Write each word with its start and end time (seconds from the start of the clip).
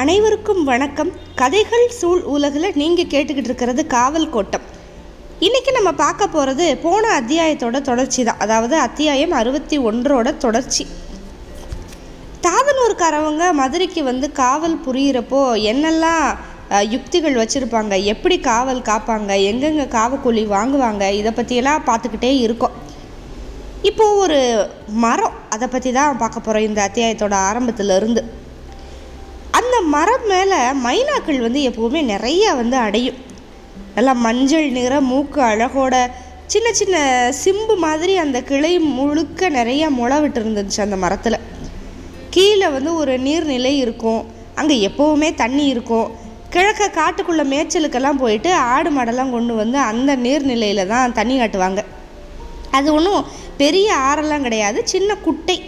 அனைவருக்கும் 0.00 0.64
வணக்கம். 0.64 1.10
கதைகள் 1.40 1.84
சூழ் 1.98 2.22
உலகில் 2.32 2.76
நீங்கள் 2.80 3.08
கேட்டுக்கிட்டு 3.12 3.50
இருக்கிறது 3.50 3.82
காவல் 3.94 4.26
கோட்டம். 4.34 4.64
இன்றைக்கி 5.46 5.70
நம்ம 5.76 5.90
பார்க்க 6.00 6.26
போகிறது 6.26 6.66
போன 6.82 7.04
அத்தியாயத்தோட 7.20 7.80
தொடர்ச்சி 7.88 8.20
தான். 8.28 8.42
அதாவது 8.44 8.76
அத்தியாயம் 8.78 9.34
அறுபத்தி 9.40 9.78
ஒன்றோட 9.78 10.36
தொடர்ச்சி. 10.36 10.84
தாதனூர்காரவங்க 12.46 13.52
மதுரைக்கு 13.62 14.02
வந்து 14.10 14.28
காவல் 14.42 14.76
புரியிறப்போ 14.86 15.42
என்னெல்லாம் 15.72 16.24
யுக்திகள் 16.94 17.40
வச்சுருப்பாங்க? 17.42 17.96
எப்படி 18.14 18.38
காவல் 18.50 18.86
காப்பாங்க? 18.92 19.32
எங்கெங்கே 19.50 19.88
காவக்கூலி 19.98 20.44
வாங்குவாங்க? 20.56 21.06
இதை 21.20 21.32
பற்றியெல்லாம் 21.32 21.86
பார்த்துக்கிட்டே 21.90 22.32
இருக்கோம். 22.46 22.74
இப்போது 23.82 24.18
ஒரு 24.24 24.40
மரம். 25.06 25.38
அதை 25.56 25.68
பற்றி 25.68 25.92
தான் 25.92 26.20
பார்க்க 26.24 26.48
போகிறோம் 26.48 26.68
இந்த 26.70 26.82
அத்தியாயத்தோட 26.88 27.36
ஆரம்பத்துலேருந்து. 27.50 28.00
இருந்து 28.00 28.44
அந்த 29.66 29.78
மரம் 29.94 30.26
மேலே 30.32 30.58
மைனாக்கள் 30.84 31.38
வந்து 31.44 31.60
எப்போவுமே 31.68 32.00
நிறைய 32.10 32.52
வந்து 32.58 32.76
அடையும். 32.76 33.16
நல்லா 33.94 34.12
மஞ்சள் 34.24 34.66
நிற 34.76 34.94
மூக்கு 35.00 35.40
அழகோட 35.42 35.94
சின்ன 36.52 36.68
சின்ன 36.72 36.96
சிம்பு 37.44 37.74
மாதிரி 37.84 38.16
அந்த 38.16 38.38
கிளை 38.42 38.78
முழுக்க 38.78 39.48
நிறைய 39.48 39.84
முளை 39.90 40.20
விட்டு 40.20 40.40
இருந்துச்சு 40.40 40.78
அந்த 40.84 40.96
மரத்தில். 41.04 41.38
கீழே 42.34 42.68
வந்து 42.68 42.94
ஒரு 42.94 43.14
நீர்நிலை 43.18 43.72
இருக்கும். 43.84 44.22
அங்கே 44.54 44.76
எப்போவுமே 44.88 45.30
தண்ணி 45.34 45.64
இருக்கும். 45.66 46.10
கிழக்க 46.50 46.90
காட்டுக்குள்ளே 46.98 47.46
மேய்ச்சலுக்கெல்லாம் 47.52 48.22
போயிட்டு 48.22 48.52
ஆடு 48.54 48.90
மாடெல்லாம் 48.90 49.34
கொண்டு 49.36 49.54
வந்து 49.54 49.78
அந்த 49.78 50.16
நீர்நிலையில் 50.16 50.86
தான் 50.86 51.16
தண்ணி 51.18 51.40
காட்டுவாங்க. 51.40 51.82
அது 52.70 52.94
ஒன்றும் 52.94 53.24
பெரிய 53.56 53.88
ஆறெல்லாம் 53.94 54.46
கிடையாது. 54.48 54.78
சின்ன 54.94 55.16
குட்டை. 55.26 55.58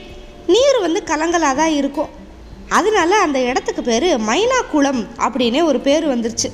நீர் 0.46 0.78
வந்து 0.86 1.02
கலங்கலாக 1.10 1.60
தான் 1.62 1.76
இருக்கும். 1.80 2.12
அதனால 2.68 3.20
அந்த 3.20 3.40
இடத்துக்கு 3.40 3.82
பேர் 3.82 4.20
மைனாக்குளம் 4.20 5.06
அப்படின்னே 5.18 5.64
ஒரு 5.64 5.80
பேர் 5.80 6.08
வந்துருச்சு. 6.08 6.50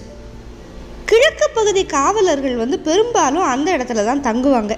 கிழக்கு 1.04 1.50
பகுதி 1.54 1.84
காவலர்கள் 1.84 2.56
வந்து 2.56 2.78
பெரும்பாலும் 2.78 3.42
அந்த 3.42 3.76
இடத்துல 3.76 4.04
தான் 4.04 4.22
தங்குவாங்க. 4.22 4.76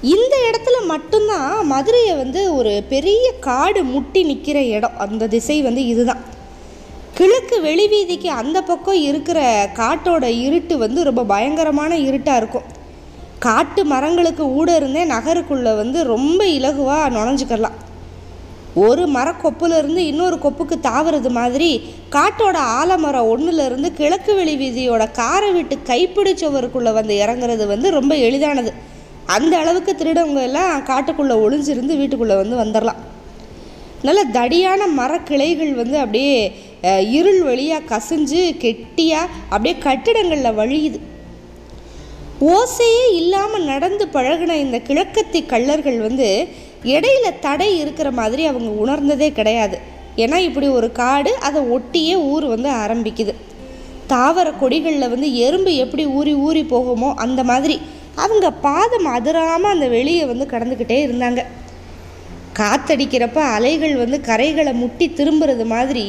இந்த 0.00 0.36
இடத்துல 0.48 0.86
மட்டும்தான் 0.86 1.66
மதுரையை 1.66 2.16
வந்து 2.16 2.54
ஒரு 2.54 2.82
பெரிய 2.88 3.32
காடு 3.40 3.84
முட்டி 3.84 4.22
நிற்கிற 4.22 4.62
இடம். 4.62 4.98
அந்த 4.98 5.26
திசை 5.26 5.62
வந்து 5.62 5.86
இதுதான். 5.86 6.22
கிழக்கு 7.14 7.60
வெளிவீதிக்கு 7.60 8.26
அந்த 8.26 8.62
பக்கம் 8.62 8.94
இருக்கிற 8.94 9.70
காட்டோட 9.74 10.22
இருட்டு 10.22 10.78
வந்து 10.78 11.04
ரொம்ப 11.04 11.24
பயங்கரமான 11.24 11.98
இருட்டாக 11.98 12.36
இருக்கும். 12.36 12.64
காட்டு 13.38 13.84
மரங்களுக்கு 13.84 14.64
ஊட 14.64 14.76
இருந்தே 14.76 15.04
நகருக்குள்ளே 15.04 15.76
வந்து 15.76 16.04
ரொம்ப 16.04 16.44
இலகுவாக 16.44 17.10
நுழைஞ்சுக்கலாம் 17.10 17.78
ஒரு 18.84 19.02
மரக்கொப்புலேருந்து 19.16 20.02
இன்னொரு 20.10 20.36
கொப்புக்கு 20.44 20.76
தாவுறது 20.86 21.30
மாதிரி 21.38 21.70
காட்டோட 22.14 22.56
ஆலமரம் 22.80 23.30
ஒன்றுலேருந்து 23.32 23.88
கிழக்கு 23.98 24.32
வெளி 24.38 24.54
வீதியோட 24.62 25.04
காரை 25.20 25.50
விட்டு 25.56 25.76
கைப்பிடிச்சவருக்குள்ளே 25.90 26.92
வந்து 26.98 27.14
இறங்குறது 27.24 27.66
வந்து 27.72 27.90
ரொம்ப 27.98 28.12
எளிதானது. 28.26 28.72
அந்த 29.34 29.52
அளவுக்கு 29.62 29.92
திருடவங்க 29.94 30.42
எல்லாம் 30.48 30.72
காட்டுக்குள்ளே 30.90 31.36
ஒளிஞ்சிருந்து 31.44 31.96
வீட்டுக்குள்ளே 32.00 32.36
வந்து 32.42 32.56
வந்துடலாம் 32.62 33.02
நல்ல 34.06 34.20
தடியான 34.38 34.86
மரக்கிளைகள் 35.00 35.72
வந்து 35.82 35.96
அப்படியே 36.04 36.36
இருள் 37.18 37.42
வழியாக 37.48 37.88
கசிஞ்சு 37.92 38.42
கெட்டியாக 38.64 39.32
அப்படியே 39.52 39.74
கட்டிடங்களில் 39.86 40.58
வழியுது. 40.60 40.98
ஓசையே 42.54 43.04
இல்லாமல் 43.20 43.70
நடந்து 43.72 44.04
பழகின 44.16 44.56
இந்த 44.64 44.78
கிழக்கத்தி 44.88 45.40
கள்ளர்கள் 45.52 45.98
வந்து 46.08 46.28
இடையில 46.90 47.26
தடை 47.40 47.68
இருக்கிற 47.78 48.10
மாதிரி 48.10 48.42
அவங்க 48.46 48.70
உணர்ந்ததே 48.82 49.28
கிடையாது. 49.32 49.78
ஏன்னா 50.16 50.38
இப்படி 50.48 50.68
ஒரு 50.68 50.92
காடு 50.92 51.32
அதை 51.48 51.60
ஒட்டியே 51.76 52.14
ஊர் 52.32 52.44
வந்து 52.44 52.68
ஆரம்பிக்குது. 52.84 53.34
தாவர 54.12 54.48
கொடிகளில் 54.60 55.12
வந்து 55.12 55.28
எறும்பு 55.46 55.72
எப்படி 55.84 56.04
ஊறி 56.06 56.34
ஊறி 56.46 56.62
போகுமோ 56.72 57.10
அந்த 57.24 57.42
மாதிரி 57.50 57.76
அவங்க 58.14 58.46
பாதம் 58.66 59.08
அதிராமல் 59.16 59.72
அந்த 59.74 59.86
வெளியே 59.88 60.24
வந்து 60.24 60.46
கடந்துக்கிட்டே 60.52 60.98
இருந்தாங்க. 61.06 61.42
காத்தடிக்கிறப்ப 62.58 63.40
அலைகள் 63.56 63.94
வந்து 63.96 64.20
கரைகளை 64.20 64.72
முட்டி 64.72 65.06
திரும்புறது 65.18 65.64
மாதிரி 65.74 66.04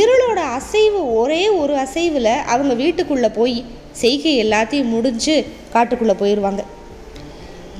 இருளோட 0.00 0.38
அசைவு 0.58 1.00
ஒரே 1.14 1.42
ஒரு 1.48 1.74
அசைவில் 1.76 2.32
அவங்க 2.52 2.74
வீட்டுக்குள்ளே 2.74 3.28
போய் 3.28 3.58
செய்கை 4.02 4.32
எல்லாத்தையும் 4.44 4.92
முடிஞ்சு 4.94 5.36
காட்டுக்குள்ளே 5.74 6.14
போயிடுவாங்க 6.22 6.62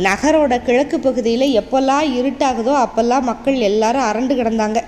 நகரோட 0.05 0.55
கிழக்கு 0.65 0.97
பகுதியில் 1.05 1.45
எப்போல்லாம் 1.61 2.07
இருட்டாகுதோ 2.19 2.73
அப்போல்லாம் 2.85 3.29
மக்கள் 3.29 3.57
எல்லாரும் 3.69 4.09
அரண்டு 4.09 4.35
கிடந்தாங்க. 4.41 4.81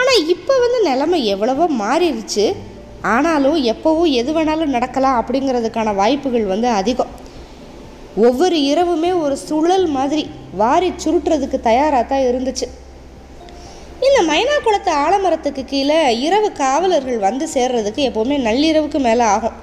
ஆனால் 0.00 0.24
இப்போ 0.34 0.54
வந்து 0.64 0.78
நிலமை 0.88 1.18
எவ்வளவோ 1.34 1.66
மாறிடுச்சு. 1.82 2.46
ஆனாலும் 3.14 3.58
எப்போவும் 3.72 4.14
எது 4.20 4.30
வேணாலும் 4.36 4.74
நடக்கலாம் 4.76 5.18
அப்படிங்கிறதுக்கான 5.20 5.94
வாய்ப்புகள் 6.00 6.50
வந்து 6.52 6.68
அதிகம். 6.80 7.12
ஒவ்வொரு 8.26 8.56
இரவுமே 8.72 9.12
ஒரு 9.24 9.36
சுழல் 9.46 9.86
மாதிரி 9.96 10.24
வாரி 10.62 10.88
சுருட்டுறதுக்கு 11.04 11.60
தயாராக 11.68 12.04
தான் 12.12 12.26
இருந்துச்சு. 12.30 12.68
இந்த 14.06 14.18
மைனா 14.30 14.56
குளத்து 14.64 14.92
ஆலமரத்துக்கு 15.04 15.64
கீழே 15.72 16.00
இரவு 16.26 16.48
காவலர்கள் 16.62 17.24
வந்து 17.28 17.46
சேர்றதுக்கு 17.54 18.02
எப்போவுமே 18.08 18.36
நள்ளிரவுக்கு 18.48 18.98
மேலே 19.06 19.24
ஆகும். 19.36 19.56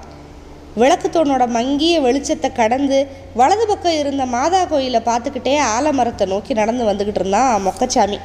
விளக்குத்தோனோட 0.81 1.43
மங்கிய 1.57 1.95
வெளிச்சத்தை 2.05 2.49
கடந்து 2.61 2.97
வலது 3.39 3.65
பக்கம் 3.69 3.99
இருந்த 4.01 4.23
மாதா 4.35 4.61
கோயிலை 4.71 5.01
பார்த்துக்கிட்டே 5.09 5.53
ஆலமரத்தை 5.75 6.25
நோக்கி 6.33 6.53
நடந்து 6.61 6.83
வந்துக்கிட்டு 6.89 7.21
இருந்தான் 7.21 7.63
மொக்கச்சாமி. 7.67 8.17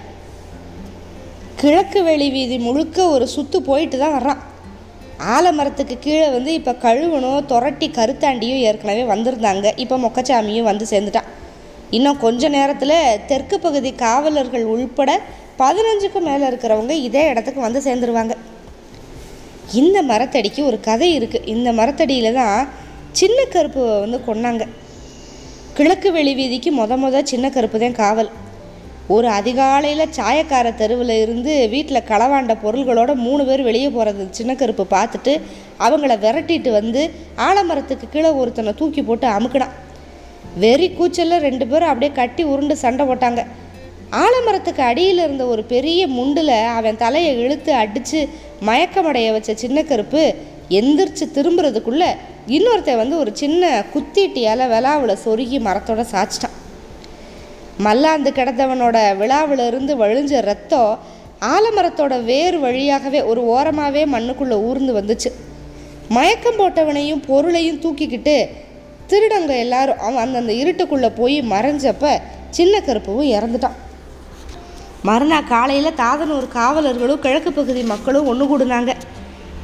கிழக்கு 1.60 2.00
வெளி 2.08 2.28
வீதி 2.36 2.56
முழுக்க 2.66 2.98
ஒரு 3.14 3.26
சுற்று 3.34 3.58
போயிட்டு 3.68 3.96
தான் 3.98 4.16
வர்றான். 4.18 4.40
ஆலமரத்துக்கு 5.34 5.96
கீழே 6.06 6.28
வந்து 6.36 6.50
இப்போ 6.58 6.72
கழுவனும் 6.84 7.48
துரட்டி 7.50 7.88
கருத்தாண்டியும் 7.98 8.62
ஏற்கனவே 8.68 9.02
வந்திருந்தாங்க. 9.12 9.66
இப்போ 9.84 9.96
மொக்கச்சாமியும் 10.06 10.68
வந்து 10.70 10.86
சேர்ந்துட்டான். 10.92 11.28
இன்னும் 11.96 12.22
கொஞ்ச 12.26 12.48
நேரத்தில் 12.56 12.98
தெற்கு 13.30 13.56
பகுதி 13.66 13.90
காவலர்கள் 14.04 14.64
உள்பட 14.74 15.10
பதினஞ்சுக்கும் 15.62 16.28
மேலே 16.30 16.44
இருக்கிறவங்க 16.50 16.94
இதே 17.08 17.22
இடத்துக்கு 17.32 17.60
வந்து 17.66 17.80
சேர்ந்துருவாங்க. 17.86 18.34
இந்த 19.78 19.98
மரத்தடிக்கு 20.10 20.60
ஒரு 20.68 20.78
கதை 20.86 21.08
இருக்குது 21.18 21.48
இந்த 21.54 21.68
மரத்தடியில் 21.78 22.36
தான் 22.38 22.68
சின்ன 23.18 23.38
கருப்பு 23.54 23.82
வந்து 24.02 24.18
கொன்னாங்க. 24.28 24.64
கிழக்கு 25.76 26.08
வெளி 26.16 26.32
வீதிக்கு 26.38 26.70
மொத 26.78 26.96
மொத 27.02 27.22
சின்ன 27.32 27.46
கருப்பு 27.56 27.78
தான் 27.82 27.98
காவல். 28.00 28.30
ஒரு 29.14 29.28
அதிகாலையில் 29.36 30.12
சாயக்கார 30.16 30.66
தெருவில் 30.80 31.14
இருந்து 31.22 31.52
வீட்டில் 31.74 32.08
களவாண்ட 32.10 32.54
பொருள்களோட 32.64 33.14
மூணு 33.26 33.42
பேர் 33.48 33.62
வெளியே 33.68 33.88
போகிறது 33.96 34.26
சின்ன 34.38 34.54
கருப்பு 34.60 34.84
பார்த்துட்டு 34.96 35.32
அவங்கள 35.86 36.14
விரட்டிட்டு 36.24 36.72
வந்து 36.80 37.02
ஆலமரத்துக்கு 37.48 38.08
கீழே 38.14 38.30
ஒருத்தனை 38.42 38.74
தூக்கி 38.80 39.02
போட்டு 39.08 39.26
அமுக்கினான். 39.36 39.74
வெறி 40.62 40.88
கூச்சலில் 40.98 41.44
ரெண்டு 41.48 41.64
பேரும் 41.72 41.90
அப்படியே 41.90 42.12
கட்டி 42.20 42.44
உருண்டு 42.52 42.76
சண்டை 42.84 43.04
போட்டாங்க. 43.10 43.42
ஆலமரத்துக்கு 44.22 44.82
அடியில் 44.90 45.24
இருந்த 45.24 45.44
ஒரு 45.54 45.62
பெரிய 45.72 46.00
முண்டில் 46.16 46.56
அவன் 46.78 47.00
தலையை 47.02 47.32
இழுத்து 47.42 47.72
அடித்து 47.82 48.20
மயக்கமடைய 48.68 49.28
வச்ச 49.32 49.50
சின்ன 49.54 49.82
கருப்பு 49.82 50.22
எந்திரிச்சு 50.78 51.24
திரும்புறதுக்குள்ள 51.36 52.04
இன்னொருத்தன் 52.46 53.00
வந்து 53.02 53.16
ஒரு 53.18 53.30
சின்ன 53.34 53.84
குத்தீட்டியால் 53.94 54.70
விழாவில் 54.72 55.20
சொருகி 55.24 55.58
மரத்தோட 55.66 56.02
சாச்சிட்டான். 56.12 56.56
மல்லாந்து 57.78 58.30
கிடந்தவனோட 58.30 59.16
விழாவில் 59.16 59.66
இருந்து 59.66 59.92
வழிஞ்ச 60.02 60.40
ரத்தம் 60.40 60.98
ஆலமரத்தோட 61.54 62.14
வேறு 62.24 62.58
வழியாகவே 62.60 63.20
ஒரு 63.22 63.42
ஓரமாகவே 63.54 64.02
மண்ணுக்குள்ளே 64.14 64.56
ஊர்ந்து 64.68 64.92
வந்துச்சு. 65.00 65.30
மயக்கம் 66.08 66.58
போட்டவனையும் 66.58 67.22
பொருளையும் 67.26 67.80
தூக்கிக்கிட்டு 67.80 68.36
திருடங்க 69.10 69.52
எல்லாரும் 69.58 69.98
அவன் 69.98 70.22
அந்தந்த 70.24 70.52
இருட்டுக்குள்ளே 70.52 71.10
போய் 71.16 71.38
மறைஞ்சப்ப 71.42 72.20
சின்ன 72.50 72.74
கருப்புவும் 72.78 73.32
இறந்துட்டான். 73.36 73.78
மறுநாள் 75.08 75.50
காலையில் 75.52 75.98
தாதனூர் 76.02 76.46
காவலர்களும் 76.54 77.22
கிழக்கு 77.24 77.52
பகுதி 77.52 77.82
மக்களும் 77.82 78.26
ஒன்று 78.26 78.44
கூடுனாங்க. 78.50 78.92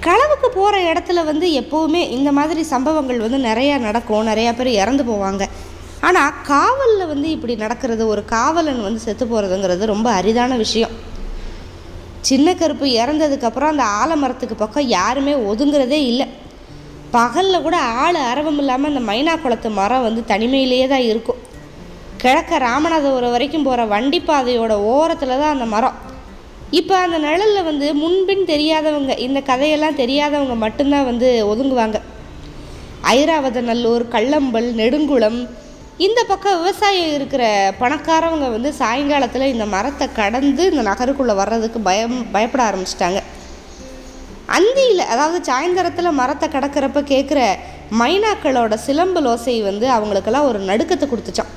களவுக்கு 0.06 0.48
போகிற 0.54 0.92
இடத்துல 0.92 1.24
வந்து 1.24 1.46
எப்போவுமே 1.60 2.02
இந்த 2.10 2.32
மாதிரி 2.32 2.62
சம்பவங்கள் 2.62 3.22
வந்து 3.24 3.38
நிறையா 3.48 3.78
நடக்கும். 3.78 4.26
நிறையா 4.26 4.52
பேர் 4.56 4.70
இறந்து 4.82 5.04
போவாங்க. 5.04 5.44
ஆனால் 6.00 6.32
காவலில் 6.42 7.06
வந்து 7.06 7.30
இப்படி 7.30 7.56
நடக்கிறது 7.56 8.06
ஒரு 8.06 8.24
காவலன் 8.24 8.82
வந்து 8.82 9.00
செத்து 9.00 9.24
போகிறதுங்கிறது 9.24 9.84
ரொம்ப 9.84 10.10
அரிதான 10.10 10.56
விஷயம். 10.56 10.90
சின்ன 12.20 12.54
கருப்பு 12.54 12.86
இறந்ததுக்கப்புறம் 12.86 13.72
அந்த 13.74 13.84
ஆலமரத்துக்கு 14.00 14.56
பக்கம் 14.56 14.86
யாருமே 14.86 15.34
ஒதுங்கிறதே 15.50 16.00
இல்லை. 16.10 16.26
பகலில் 17.10 17.62
கூட 17.62 17.76
ஆள் 17.76 18.14
அரவம் 18.14 18.58
இல்லாமல் 18.58 18.96
அந்த 18.96 19.12
மைனா 19.12 19.34
குளத்து 19.42 19.70
மரம் 19.70 20.02
வந்து 20.02 20.22
தனிமையிலேயே 20.26 20.86
தான் 20.88 21.06
இருக்கும். 21.12 21.42
கிழக்க 22.26 22.58
ராமநாதபுரம் 22.69 23.34
வரைக்கும் 23.34 23.64
போகிற 23.67 23.81
வண்டி 23.93 24.19
பாதையோட 24.28 24.73
ஓரத்தில் 24.93 25.40
தான் 25.40 25.52
அந்த 25.55 25.67
மரம். 25.75 25.96
இப்போ 26.78 26.94
அந்த 27.02 27.17
நிழலில் 27.25 27.67
வந்து 27.69 27.87
முன்பின் 28.00 28.43
தெரியாதவங்க 28.50 29.12
இந்த 29.26 29.40
கதையெல்லாம் 29.50 29.99
தெரியாதவங்க 30.00 30.55
மட்டும்தான் 30.62 31.06
வந்து 31.08 31.28
ஒதுங்குவாங்க. 31.50 31.99
ஐராவதநல்லூர் 33.17 34.05
கள்ளம்பல் 34.14 34.69
நெடுங்குளம் 34.81 35.38
இந்த 36.06 36.20
பக்கம் 36.31 36.58
விவசாயம் 36.62 37.12
இருக்கிற 37.19 37.43
பணக்காரவங்க 37.82 38.49
வந்து 38.55 38.73
சாயங்காலத்தில் 38.81 39.52
இந்த 39.52 39.67
மரத்தை 39.75 40.08
கடந்து 40.20 40.64
இந்த 40.73 40.84
நகருக்குள்ளே 40.90 41.37
வர்றதுக்கு 41.43 41.81
பயம் 41.88 42.17
பயப்பட 42.34 42.62
ஆரம்பிச்சிட்டாங்க. 42.69 43.20
அந்தியில் 44.56 45.05
அதாவது 45.12 45.38
சாயந்தரத்தில் 45.50 46.19
மரத்தை 46.23 46.49
கடக்கிறப்ப 46.56 47.05
கேட்குற 47.12 47.40
மைனாக்களோட 48.00 48.75
சிலம்பல் 48.87 49.31
ஓசை 49.34 49.56
வந்து 49.70 49.88
அவங்களுக்கெல்லாம் 49.99 50.50
ஒரு 50.50 50.61
நடுக்கத்தை 50.73 51.08
கொடுத்துச்சான் 51.12 51.52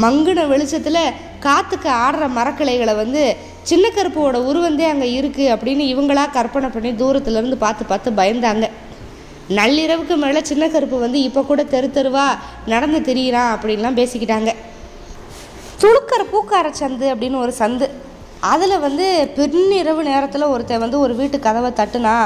மங்குன 0.00 0.46
வெளிச்சத்தில் 0.48 1.14
காற்றுக்கு 1.40 1.88
ஆடுற 2.04 2.24
மரக்கிளைகளை 2.36 2.94
வந்து 2.94 3.22
சின்ன 3.70 3.86
கருப்போட 3.88 4.36
உருவந்தே 4.48 4.86
அங்கே 4.90 5.08
இருக்குது 5.18 5.50
அப்படின்னு 5.54 5.84
இவங்களா 5.92 6.24
கற்பனை 6.30 6.68
பண்ணி 6.68 6.90
தூரத்துலேருந்து 7.02 7.58
பார்த்து 7.64 7.84
பார்த்து 7.84 8.10
பயந்தாங்க. 8.20 8.66
நள்ளிரவுக்கு 9.58 10.16
மேலே 10.16 10.40
சின்ன 10.50 10.68
கருப்பு 10.68 10.98
வந்து 10.98 11.22
இப்போ 11.22 11.42
கூட 11.42 11.62
தெரு 11.74 11.88
தெருவா 11.96 12.26
நடந்து 12.72 13.00
திரியிறான் 13.08 13.52
அப்படின்லாம் 13.54 13.98
பேசிக்கிட்டாங்க. 14.00 14.50
துளுக்கிற 15.82 16.22
பூக்கார 16.32 16.66
சந்து 16.80 17.06
அப்படின்னு 17.12 17.38
ஒரு 17.44 17.54
சந்து. 17.58 17.88
அதில் 18.40 18.82
வந்து 18.86 19.06
பின்னிரவு 19.36 20.02
நேரத்தில் 20.10 20.50
ஒருத்தன் 20.52 20.84
வந்து 20.84 20.98
ஒரு 20.98 21.14
வீட்டு 21.14 21.38
கதவை 21.38 21.70
தட்டுனா 21.80 22.16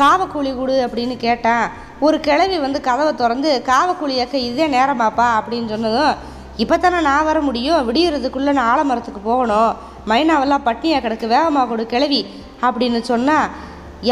காவக்கூலி 0.00 0.56
கொடு 0.56 0.74
அப்படின்னு 0.86 1.16
கேட்டான். 1.16 1.66
ஒரு 2.06 2.20
கிழவி 2.20 2.58
வந்து 2.58 2.80
கதவை 2.80 3.14
திறந்து 3.14 3.62
காவக்கூலி 3.70 4.16
ஏக்க 4.24 4.38
இதே 4.38 4.66
நேரமாப்பா 4.78 5.28
அப்படின்னு 5.38 5.68
சொன்னதும் 5.74 6.14
இப்போ 6.62 6.76
தானே 6.82 7.00
நான் 7.08 7.26
வர 7.28 7.38
முடியும்? 7.48 7.80
விடியறதுக்குள்ளே 7.88 8.52
நான் 8.58 8.70
ஆலமரத்துக்கு 8.72 9.20
போகணும். 9.30 9.72
மைனாவெல்லாம் 10.10 10.66
பட்னியாக 10.68 11.02
கிடக்கு 11.04 11.26
வேகமாக 11.34 11.66
கொடு 11.70 11.84
கிளவி 11.92 12.20
அப்படின்னு 12.66 13.00
சொன்னால் 13.10 13.50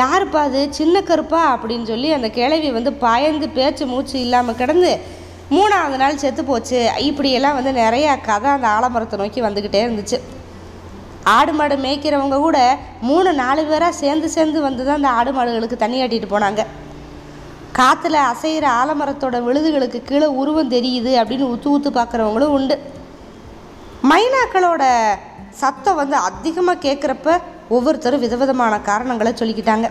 யாருப்பா 0.00 0.40
அது? 0.48 0.60
சின்ன 0.78 1.02
கருப்பா? 1.08 1.42
அப்படின்னு 1.54 1.86
சொல்லி 1.92 2.08
அந்த 2.16 2.28
கிளவி 2.38 2.70
வந்து 2.76 2.92
பயந்து 3.04 3.48
பேச்சு 3.58 3.84
மூச்சு 3.92 4.16
இல்லாமல் 4.26 4.58
கிடந்து 4.60 4.92
மூணாவது 5.56 5.96
நாள் 6.02 6.22
செத்து 6.22 6.42
போச்சு. 6.44 6.78
இப்படியெல்லாம் 7.08 7.58
வந்து 7.58 7.72
நிறையா 7.82 8.14
கதை 8.28 8.50
அந்த 8.56 8.68
ஆலமரத்தை 8.76 9.18
நோக்கி 9.22 9.42
வந்துக்கிட்டே 9.46 9.82
இருந்துச்சு. 9.86 10.18
ஆடு 11.36 11.52
மாடு 11.58 11.76
மேய்க்கிறவங்க 11.84 12.36
கூட 12.46 12.58
மூணு 13.08 13.30
நாலு 13.42 13.62
பேராக 13.70 14.00
சேர்ந்து 14.02 14.28
சேர்ந்து 14.34 14.58
வந்து 14.66 14.82
தான் 14.88 14.98
அந்த 15.00 15.10
ஆடு 15.18 15.30
மாடுகளுக்கு 15.36 15.76
தண்ணி 15.82 15.98
ஆட்டிகிட்டு 16.02 16.34
போனாங்க. 16.34 16.62
காற்றுல 17.78 18.16
அசைகிற 18.32 18.66
ஆலமரத்தோட 18.80 19.36
விழுதுகளுக்கு 19.46 19.98
கீழே 20.08 20.28
உருவம் 20.40 20.72
தெரியுது 20.74 21.12
அப்படின்னு 21.20 21.48
ஊத்து 21.52 21.68
ஊத்து 21.72 21.90
பார்க்குறவங்களும் 21.96 22.54
உண்டு. 22.56 22.76
மைனாக்களோட 24.10 24.82
சத்தம் 25.62 25.98
வந்து 26.00 26.16
அதிகமாக 26.28 26.82
கேட்குறப்ப 26.86 27.34
ஒவ்வொருத்தரும் 27.76 28.22
விதவிதமான 28.24 28.74
காரணங்களை 28.88 29.32
சொல்லிக்கிட்டாங்க. 29.40 29.88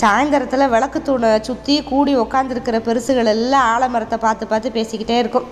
சாயந்தரத்தில் 0.00 0.72
விளக்கு 0.74 1.00
தூணை 1.02 1.30
சுற்றி 1.48 1.76
கூடி 1.88 2.12
உக்காந்துருக்கிற 2.24 2.78
பெருசுகள் 2.88 3.30
எல்லாம் 3.34 3.68
ஆலமரத்தை 3.74 4.18
பார்த்து 4.26 4.46
பார்த்து 4.52 4.76
பேசிக்கிட்டே 4.76 5.16
இருக்கும். 5.22 5.48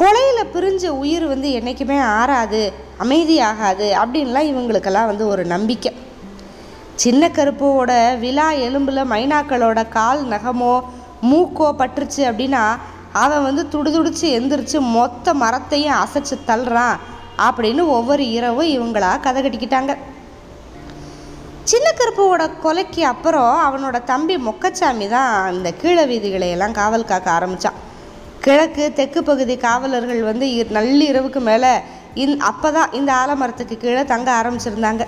கொலையில் 0.00 0.52
பிரிஞ்ச 0.54 0.84
உயிர் 1.02 1.26
வந்து 1.32 1.48
என்றைக்குமே 1.58 1.98
ஆறாது 2.18 2.62
அமைதியாகாது 3.04 3.88
அப்படின்லாம் 4.02 4.50
இவங்களுக்கெல்லாம் 4.52 5.10
வந்து 5.12 5.26
ஒரு 5.32 5.44
நம்பிக்கை. 5.54 5.92
சின்ன 7.00 7.22
கருப்போட 7.36 7.90
விழா 8.22 8.46
எலும்பில் 8.66 9.08
மைனாக்களோட 9.12 9.80
கால் 9.96 10.22
நகமோ 10.32 10.72
மூக்கோ 11.30 11.68
பட்டுருச்சு 11.80 12.22
அப்படின்னா 12.30 12.62
அவன் 13.22 13.44
வந்து 13.46 13.62
துடுதுடிச்சு 13.72 14.26
எந்திரிச்சு 14.38 14.78
மொத்த 14.96 15.34
மரத்தையும் 15.42 16.00
அசைச்சு 16.02 16.36
தள்ளுறான் 16.48 16.96
அப்படின்னு 17.46 17.82
ஒவ்வொரு 17.96 18.24
இரவும் 18.38 18.72
இவங்களா 18.76 19.10
கதை 19.26 19.40
கட்டிக்கிட்டாங்க. 19.44 19.94
சின்ன 21.70 21.86
கருப்போட 22.00 22.42
கொலைக்கு 22.64 23.02
அப்புறம் 23.12 23.54
அவனோட 23.68 23.96
தம்பி 24.12 24.36
மொக்கச்சாமி 24.48 25.08
தான் 25.16 25.32
இந்த 25.56 25.70
கீழ 25.80 25.98
வீதிகளையெல்லாம் 26.12 26.76
காவல் 26.80 27.08
காக்க 27.12 27.30
ஆரம்பித்தான் 27.38 27.80
கிழக்கு 28.44 28.84
தெற்கு 28.98 29.22
பகுதி 29.30 29.56
காவலர்கள் 29.66 30.22
வந்து 30.30 30.46
நள்ளிரவுக்கு 30.78 31.42
மேலே 31.50 31.72
இந் 32.24 32.36
அப்போ 32.50 32.68
தான் 32.78 32.94
இந்த 33.00 33.10
ஆலமரத்துக்கு 33.22 33.76
கீழே 33.82 34.04
தங்க 34.14 34.30
ஆரம்பிச்சிருந்தாங்க. 34.40 35.04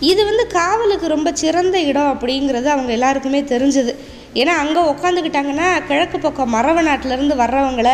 இது 0.00 0.20
வந்து 0.30 0.44
காவலுக்கு 0.58 1.06
ரொம்ப 1.14 1.28
சிறந்த 1.42 1.76
இடம் 1.90 2.10
அப்படிங்கிறது 2.14 2.68
அவங்க 2.74 2.90
எல்லாருக்குமே 2.96 3.40
தெரிஞ்சது. 3.52 3.92
ஏன்னா 4.40 4.54
அங்கே 4.62 4.80
உக்காந்துக்கிட்டாங்கன்னா 4.92 5.68
கிழக்கு 5.88 6.18
பக்கம் 6.18 6.54
மரவ 6.56 6.82
நாட்டிலேருந்து 6.88 7.34
வர்றவங்கள 7.42 7.90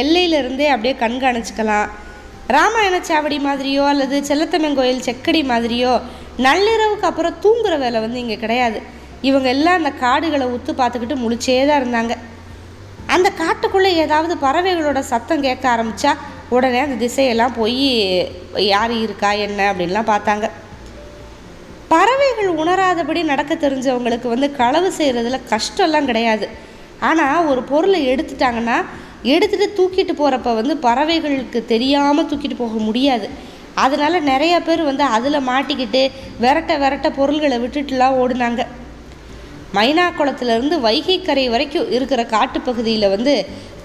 எல்லையிலேருந்தே 0.00 0.68
அப்படியே 0.74 0.94
கண்காணிச்சுக்கலாம். 1.04 1.88
ராமாயண 2.56 2.96
சாவடி 3.08 3.38
மாதிரியோ 3.48 3.84
அல்லது 3.92 4.16
செல்லத்தம்மன் 4.28 4.78
கோயில் 4.78 5.06
செக்கடி 5.08 5.42
மாதிரியோ 5.52 5.92
நள்ளிரவுக்கு 6.46 7.08
அப்புறம் 7.10 7.38
தூங்குற 7.44 7.74
வேலை 7.84 7.98
வந்து 8.04 8.18
இங்கே 8.24 8.36
கிடையாது. 8.44 8.78
இவங்க 9.28 9.48
எல்லாம் 9.54 9.78
அந்த 9.80 9.92
காடுகளை 10.04 10.46
உத்து 10.56 10.72
பார்த்துக்கிட்டு 10.80 11.16
முழிச்சே 11.24 11.66
தான் 11.66 11.80
இருந்தாங்க. 11.82 12.14
அந்த 13.14 13.28
காட்டுக்குள்ளே 13.42 13.90
ஏதாவது 14.04 14.34
பறவைகளோட 14.46 15.00
சத்தம் 15.12 15.44
கேட்க 15.46 15.64
ஆரம்பித்தா 15.74 16.12
உடனே 16.56 16.80
அந்த 16.86 16.96
திசையெல்லாம் 17.04 17.56
போய் 17.60 17.86
யார் 18.72 18.94
இருக்கா 19.04 19.30
என்ன 19.46 19.60
அப்படின்லாம் 19.72 20.10
பார்த்தாங்க. 20.12 20.48
பறவைகள் 21.92 22.50
உணராதபடி 22.62 23.20
நடக்க 23.30 23.52
தெரிஞ்சவங்களுக்கு 23.62 24.28
வந்து 24.32 24.48
களவு 24.58 24.88
செய்கிறதுல 24.98 25.38
கஷ்டம்லாம் 25.52 26.08
கிடையாது. 26.10 26.46
ஆனால் 27.08 27.46
ஒரு 27.50 27.60
பொருளை 27.70 28.00
எடுத்துட்டாங்கன்னா 28.12 28.76
எடுத்துகிட்டு 29.34 29.76
தூக்கிட்டு 29.78 30.14
போகிறப்ப 30.20 30.52
வந்து 30.60 30.74
பறவைகளுக்கு 30.86 31.60
தெரியாமல் 31.72 32.28
தூக்கிட்டு 32.30 32.56
போக 32.60 32.78
முடியாது. 32.88 33.26
அதனால் 33.84 34.26
நிறைய 34.30 34.54
பேர் 34.68 34.82
வந்து 34.90 35.04
அதில் 35.16 35.46
மாட்டிக்கிட்டு 35.50 36.02
விரட்ட 36.44 36.72
விரட்ட 36.82 37.10
பொருள்களை 37.18 37.58
விட்டுட்டுலாம் 37.64 38.16
ஓடுனாங்க. 38.22 38.62
மைனா 39.76 40.06
குளத்துலேருந்து 40.16 40.78
வைகை 40.86 41.18
கரை 41.28 41.44
வரைக்கும் 41.52 41.92
இருக்கிற 41.98 42.22
காட்டுப்பகுதியில் 42.34 43.12
வந்து 43.14 43.34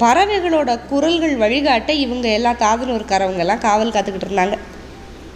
பறவைகளோட 0.01 0.71
குரல்கள் 0.89 1.36
வழிகாட்ட 1.44 1.92
இவங்க 2.06 2.27
எல்லா 2.38 2.51
தாதனூர்காரவங்கெல்லாம் 2.63 3.63
காவல் 3.68 3.94
காத்துக்கிட்டு 3.95 4.30
இருந்தாங்க. 4.30 4.57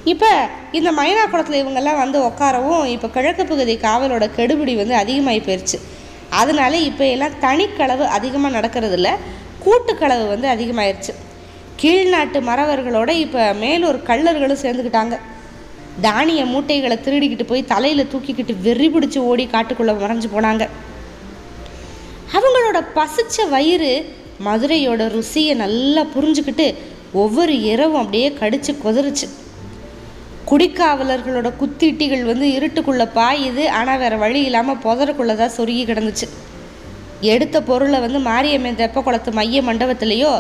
இப்போ 0.09 0.29
இந்த 0.77 0.89
மைனா 0.91 1.23
குளத்தில் 1.31 1.61
இவங்கெல்லாம் 1.61 1.99
வந்து 2.03 2.17
உட்காரவும் 2.27 2.85
இப்போ 2.93 3.07
கிழக்கு 3.15 3.43
பகுதி 3.49 3.73
காவலோட 3.87 4.25
கெடுபிடி 4.37 4.73
வந்து 4.79 4.95
அதிகமாகி 4.95 5.41
போயிடுச்சு 5.47 5.77
அதனால 6.39 6.73
இப்போ 6.89 7.03
எல்லாம் 7.05 7.35
தனிக்களவு 7.43 8.05
அதிகமாக 8.17 8.55
நடக்கிறதில்ல 8.57 9.09
கூட்டுக்களவு 9.63 10.25
வந்து 10.31 10.47
அதிகமாயிருச்சு. 10.53 11.13
கீழ்நாட்டு 11.81 12.39
மறவர்களோட 12.47 13.09
இப்போ 13.25 13.53
மேலூர் 13.63 13.99
கள்ளர்களும் 14.09 14.61
சேர்ந்துக்கிட்டாங்க 14.63 15.17
தானிய 16.01 16.45
மூட்டைகளை 16.45 16.97
திருடிக்கிட்டு 17.05 17.45
போய் 17.51 17.69
தலையில் 17.73 18.09
தூக்கிக்கிட்டு 18.13 18.55
வெறி 18.65 18.87
பிடிச்சி 18.93 19.19
ஓடி 19.29 19.45
காட்டுக்குள்ளே 19.53 19.93
மறைஞ்சு 20.01 20.29
போனாங்க. 20.35 20.69
அவங்களோட 22.37 22.81
பசிச்ச 22.97 23.47
வயிறு 23.53 23.93
மதுரையோட 24.47 25.07
ருசியை 25.17 25.55
நல்லா 25.55 26.03
புரிஞ்சுக்கிட்டு 26.15 26.67
ஒவ்வொரு 27.13 27.61
இரவும் 27.61 28.01
அப்படியே 28.03 28.29
கடிச்சு 28.41 28.73
கொதிருச்சு. 28.83 29.27
குடிக்காவலர்களோட 30.49 31.49
குத்திட்டிகள் 31.61 32.23
வந்து 32.29 32.47
இருட்டுக்குள்ளே 32.57 33.07
பாயுது. 33.19 33.63
ஆனால் 33.79 34.01
வேறு 34.03 34.17
வழி 34.23 34.39
இல்லாமல் 34.49 34.81
புதருக்குள்ளே 34.85 35.35
தான் 35.41 35.55
சொருகி 35.57 35.83
கிடந்துச்சு. 35.91 36.27
எடுத்த 37.33 37.57
பொருளை 37.69 37.97
வந்து 38.05 38.19
மாரியம்மன் 38.29 38.79
தெப்ப 38.81 39.01
குளத்து 39.07 39.31
மைய 39.39 39.61
மண்டபத்திலேயோ 39.69 40.31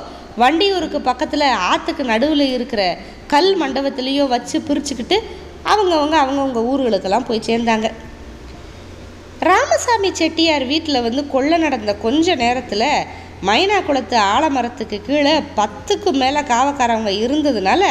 வண்டியூருக்கு 0.41 0.99
பக்கத்தில் 1.09 1.45
ஆற்றுக்கு 1.69 2.03
நடுவில் 2.11 2.45
இருக்கிற 2.55 2.81
கல் 3.33 3.51
மண்டபத்திலேயோ 3.61 4.23
வச்சு 4.33 4.57
பிரிச்சுக்கிட்டு 4.67 5.17
அவங்கவுங்க 5.71 6.15
அவங்கவுங்க 6.23 6.61
ஊர்களுக்கெல்லாம் 6.71 7.27
போய் 7.27 7.47
சேர்ந்தாங்க. 7.49 7.87
ராமசாமி 9.49 10.09
செட்டியார் 10.19 10.65
வீட்டில் 10.71 11.05
வந்து 11.07 11.21
கொள்ள 11.33 11.51
நடந்த 11.57 11.91
கொஞ்ச 12.05 12.35
நேரத்தில் 12.35 12.87
மைனா 13.47 13.77
குளத்து 13.85 14.17
ஆலமரத்துக்கு 14.33 14.97
கீழே 15.05 15.35
பத்துக்கு 15.59 16.11
மேலே 16.21 16.41
காவக்காரவங்க 16.51 17.13
இருந்ததுனால 17.23 17.83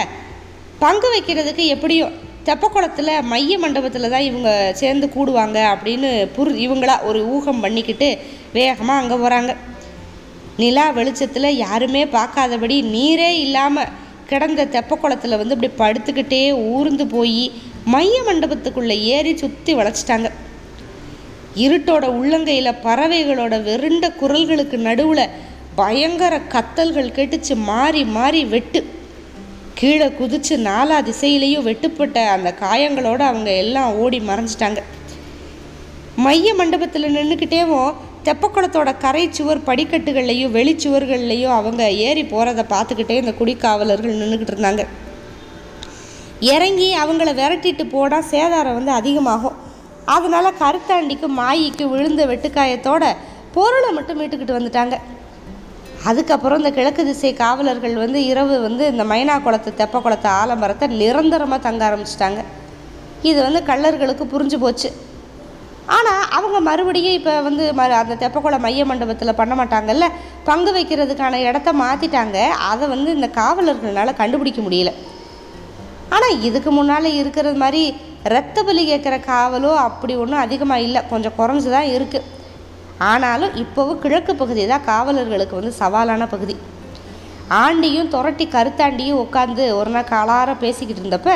பங்கு 0.83 1.09
வைக்கிறதுக்கு 1.15 1.65
எப்படியும் 1.75 2.13
தெப்பக்குளத்தில் 2.49 3.13
மைய 3.31 3.57
மண்டபத்தில் 3.59 4.13
தான் 4.13 4.27
இவங்க 4.29 4.51
சேர்ந்து 4.81 5.07
கூடுவாங்க 5.15 5.59
அப்படின்னு 5.73 6.11
புர் 6.37 6.53
இவங்களா 6.67 6.95
ஒரு 7.09 7.21
ஊகம் 7.35 7.63
பண்ணிக்கிட்டு 7.65 8.09
வேகமாக 8.53 9.01
அங்கே 9.03 9.17
போகிறாங்க 9.23 9.53
நிலா 10.63 10.85
வெளிச்சத்தில் 10.99 11.59
யாருமே 11.65 12.03
பார்க்காதபடி 12.15 12.77
நீரே 12.95 13.31
இல்லாமல் 13.45 13.93
கிடந்த 14.31 14.65
தெப்பக்குளத்தில் 14.75 15.39
வந்து 15.41 15.55
இப்படி 15.57 15.73
படுத்துக்கிட்டே 15.83 16.41
ஊர்ந்து 16.75 17.05
போய் 17.15 17.45
மைய 17.95 18.17
மண்டபத்துக்குள்ளே 18.29 18.97
ஏறி 19.15 19.33
சுற்றி 19.43 19.73
வளைச்சிட்டாங்க. 19.79 20.29
இருட்டோட 21.65 22.05
உள்ளங்கையில் 22.19 22.81
பறவைகளோட 22.87 23.55
வெருண்ட 23.69 24.09
குரல்களுக்கு 24.21 24.77
நடுவில் 24.89 25.33
பயங்கர 25.81 26.35
கத்தல்கள் 26.55 27.15
கேட்டுச்சு 27.17 27.55
மாறி 27.71 28.03
மாறி 28.17 28.43
வெட்டு. 28.45 28.81
கீழே 29.81 30.07
குதிச்சு 30.07 30.55
நாலா 30.67 30.97
திசையிலையும் 31.07 31.67
வெட்டுப்பட்ட 31.67 32.17
அந்த 32.33 32.55
காயங்களோடு 32.63 33.23
அவங்க 33.29 33.51
எல்லாம் 33.57 33.93
ஓடி 33.93 34.19
மறைஞ்சிட்டாங்க. 34.19 34.81
மைய 36.25 36.55
மண்டபத்தில் 36.55 37.15
நின்றுக்கிட்டேவும் 37.15 37.95
தெப்பக்குளத்தோட 38.27 38.91
கரை 39.05 39.23
சுவர் 39.31 39.63
படிக்கட்டுகள்லையும் 39.69 40.55
வெளிச்சுவர்கள்லையும் 40.57 41.55
அவங்க 41.59 41.91
ஏறி 42.09 42.23
போகிறத 42.23 42.65
பார்த்துக்கிட்டே 42.73 43.17
இந்த 43.21 43.35
குடிக்காவலர்கள் 43.39 44.21
நின்றுக்கிட்டு 44.23 44.55
இருந்தாங்க. 44.55 44.85
இறங்கி 46.41 46.91
அவங்கள 47.05 47.33
விரட்டிட்டு 47.41 47.87
போனால் 47.91 48.29
சேதாரம் 48.31 48.79
வந்து 48.81 48.93
அதிகமாகும். 49.01 49.57
அதனால 50.17 50.53
கருத்தாண்டிக்கு 50.63 51.31
மாயிக்கு 51.41 51.87
விழுந்த 51.89 52.27
வெட்டுக்காயத்தோட 52.27 53.17
பொருளை 53.57 53.93
மட்டும் 53.93 54.21
மீட்டுக்கிட்டு 54.21 54.59
வந்துட்டாங்க. 54.59 54.97
அதுக்கப்புறம் 56.09 56.61
இந்த 56.61 56.71
கிழக்கு 56.77 57.03
திசை 57.09 57.31
காவலர்கள் 57.41 57.95
வந்து 58.03 58.19
இரவு 58.31 58.55
வந்து 58.67 58.85
இந்த 58.93 59.05
மைனா 59.11 59.35
குளத்து 59.47 59.71
தெப்ப 59.81 60.01
குளத்து 60.05 60.29
ஆலமரத்தை 60.41 60.87
நிரந்தரமாக 61.01 61.61
தங்க 61.67 61.83
ஆரம்பிச்சிட்டாங்க. 61.89 62.41
இது 63.31 63.39
வந்து 63.47 63.61
கள்ளர்களுக்கு 63.71 64.25
புரிஞ்சு 64.33 64.59
போச்சு. 64.65 64.91
ஆனால் 65.97 66.25
அவங்க 66.39 66.59
மறுபடியும் 66.69 67.17
இப்போ 67.19 67.33
வந்து 67.49 67.65
ம 67.79 67.87
அந்த 68.01 68.17
தெப்பக்குள 68.23 68.59
மைய 68.65 68.85
மண்டபத்தில் 68.91 69.39
பண்ண 69.41 69.55
மாட்டாங்கல்ல 69.61 70.09
பங்கு 70.49 70.73
வைக்கிறதுக்கான 70.77 71.41
இடத்த 71.49 71.71
மாற்றிட்டாங்க 71.83 72.39
அதை 72.71 72.85
வந்து 72.95 73.11
இந்த 73.17 73.29
காவலர்களால் 73.41 74.19
கண்டுபிடிக்க 74.23 74.61
முடியல. 74.67 74.93
ஆனால் 76.17 76.39
இதுக்கு 76.49 76.71
முன்னால் 76.79 77.17
இருக்கிறது 77.21 77.59
மாதிரி 77.65 77.83
ரத்த 78.35 78.63
பலி 78.69 78.83
கேட்குற 78.91 79.17
காவலோ 79.33 79.73
அப்படி 79.89 80.15
ஒன்றும் 80.23 80.45
அதிகமாக 80.47 80.87
இல்லை. 80.87 81.03
கொஞ்சம் 81.13 81.37
குறைஞ்சு 81.41 81.69
தான் 81.77 81.91
இருக்குது 81.97 82.39
ஆனாலும் 83.09 83.55
இப்போவும் 83.63 84.01
கிழக்கு 84.03 84.33
பகுதி 84.41 84.63
தான் 84.73 84.87
காவலர்களுக்கு 84.91 85.59
வந்து 85.59 85.73
சவாலான 85.83 86.27
பகுதி. 86.33 86.55
ஆண்டியும் 87.63 88.11
துரட்டி 88.15 88.45
கருத்தாண்டியும் 88.55 89.21
உட்காந்து 89.25 89.65
ஒரு 89.79 89.91
நாள் 89.95 90.11
காலார 90.13 90.51
பேசிக்கிட்டு 90.65 91.03
இருந்தப்ப 91.03 91.33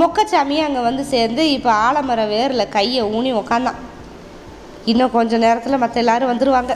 மொக்கச்சாமியும் 0.00 0.66
அங்கே 0.66 0.80
வந்து 0.86 1.02
சேர்ந்து 1.12 1.42
இப்போ 1.56 1.70
ஆலமர 1.86 2.20
வேரில் 2.32 2.72
கையை 2.76 3.02
ஊனி 3.16 3.30
உக்காந்தான். 3.40 3.78
இன்னும் 4.90 5.14
கொஞ்சம் 5.16 5.44
நேரத்தில் 5.44 5.82
மற்ற 5.82 6.02
எல்லாரும் 6.02 6.30
வந்துடுவாங்க 6.32 6.74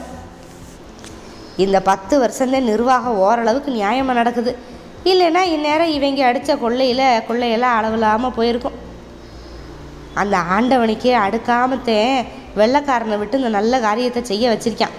இந்த 1.65 1.79
பத்து 1.89 2.15
வருஷந்தே 2.23 2.61
நிர்வாகம் 2.69 3.19
ஓரளவுக்கு 3.25 3.71
நியாயமாக 3.81 4.19
நடக்குது. 4.21 4.53
இல்லைன்னா 5.11 5.43
இந்நேரம் 5.55 5.95
இவங்க 5.97 6.23
அடித்த 6.29 6.53
கொள்ளையில் 6.63 7.07
கொள்ளையெல்லாம் 7.29 7.77
அளவில்லாமல் 7.79 8.37
போயிருக்கும். 8.39 8.79
அந்த 10.21 10.37
ஆண்டவனுக்கே 10.55 11.13
அடுக்காமத்தேன் 11.25 12.17
வெள்ளக்காரனை 12.61 13.17
விட்டு 13.21 13.39
இந்த 13.41 13.51
நல்ல 13.59 13.81
காரியத்தை 13.87 14.23
செய்ய 14.31 14.45
வச்சிருக்கான். 14.53 14.97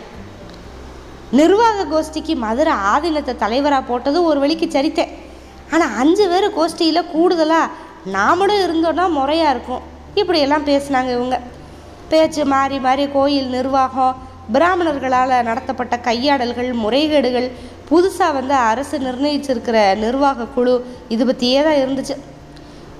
நிர்வாக 1.39 1.85
கோஷ்டிக்கு 1.91 2.33
மதுரை 2.45 2.73
ஆதீனத்தை 2.93 3.33
தலைவராக 3.43 3.83
போட்டது 3.89 4.17
ஒரு 4.29 4.39
வழிக்கு 4.43 4.67
சரித்தேன். 4.75 5.13
ஆனால் 5.73 5.95
அஞ்சு 6.01 6.25
பேர் 6.31 6.47
கோஷ்டியில் 6.57 7.09
கூடுதலாக 7.13 7.71
நாமளும் 8.17 8.63
இருந்தோன்னா 8.65 9.05
முறையாக 9.19 9.53
இருக்கும். 9.55 9.83
இப்படியெல்லாம் 10.21 10.67
பேசினாங்க 10.69 11.11
இவங்க. 11.17 11.37
பேச்சு 12.11 12.43
மாறி 12.53 12.77
மாறி 12.85 13.05
கோயில் 13.15 13.49
நிர்வாகம் 13.55 14.17
பிராமணர்களால் 14.55 15.33
நடத்தப்பட்ட 15.49 15.95
கையாடல்கள் 16.07 16.69
முறைகேடுகள் 16.83 17.47
புதுசாக 17.89 18.35
வந்து 18.37 18.55
அரசு 18.71 18.95
நிர்ணயிச்சிருக்கிற 19.05 19.77
நிர்வாக 20.03 20.47
குழு 20.55 20.73
இது 21.13 21.23
பற்றியே 21.29 21.59
தான் 21.67 21.81
இருந்துச்சு. 21.83 22.15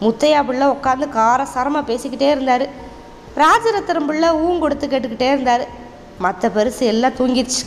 முத்தையா 0.05 0.39
பிள்ளை 0.47 0.67
உட்காந்து 0.75 1.07
காரசாரமாக 1.19 1.89
பேசிக்கிட்டே 1.89 2.29
இருந்தார். 2.33 2.65
ராஜரத்னம் 3.41 4.09
பிள்ளை 4.09 4.29
ஊங்கொடுத்து 4.45 4.85
கேட்டுக்கிட்டே 4.89 5.29
இருந்தார். 5.33 5.63
மற்ற 6.25 6.49
பெருசு 6.55 6.83
எல்லாம் 6.93 7.17
தூங்கிடுச்சு. 7.19 7.63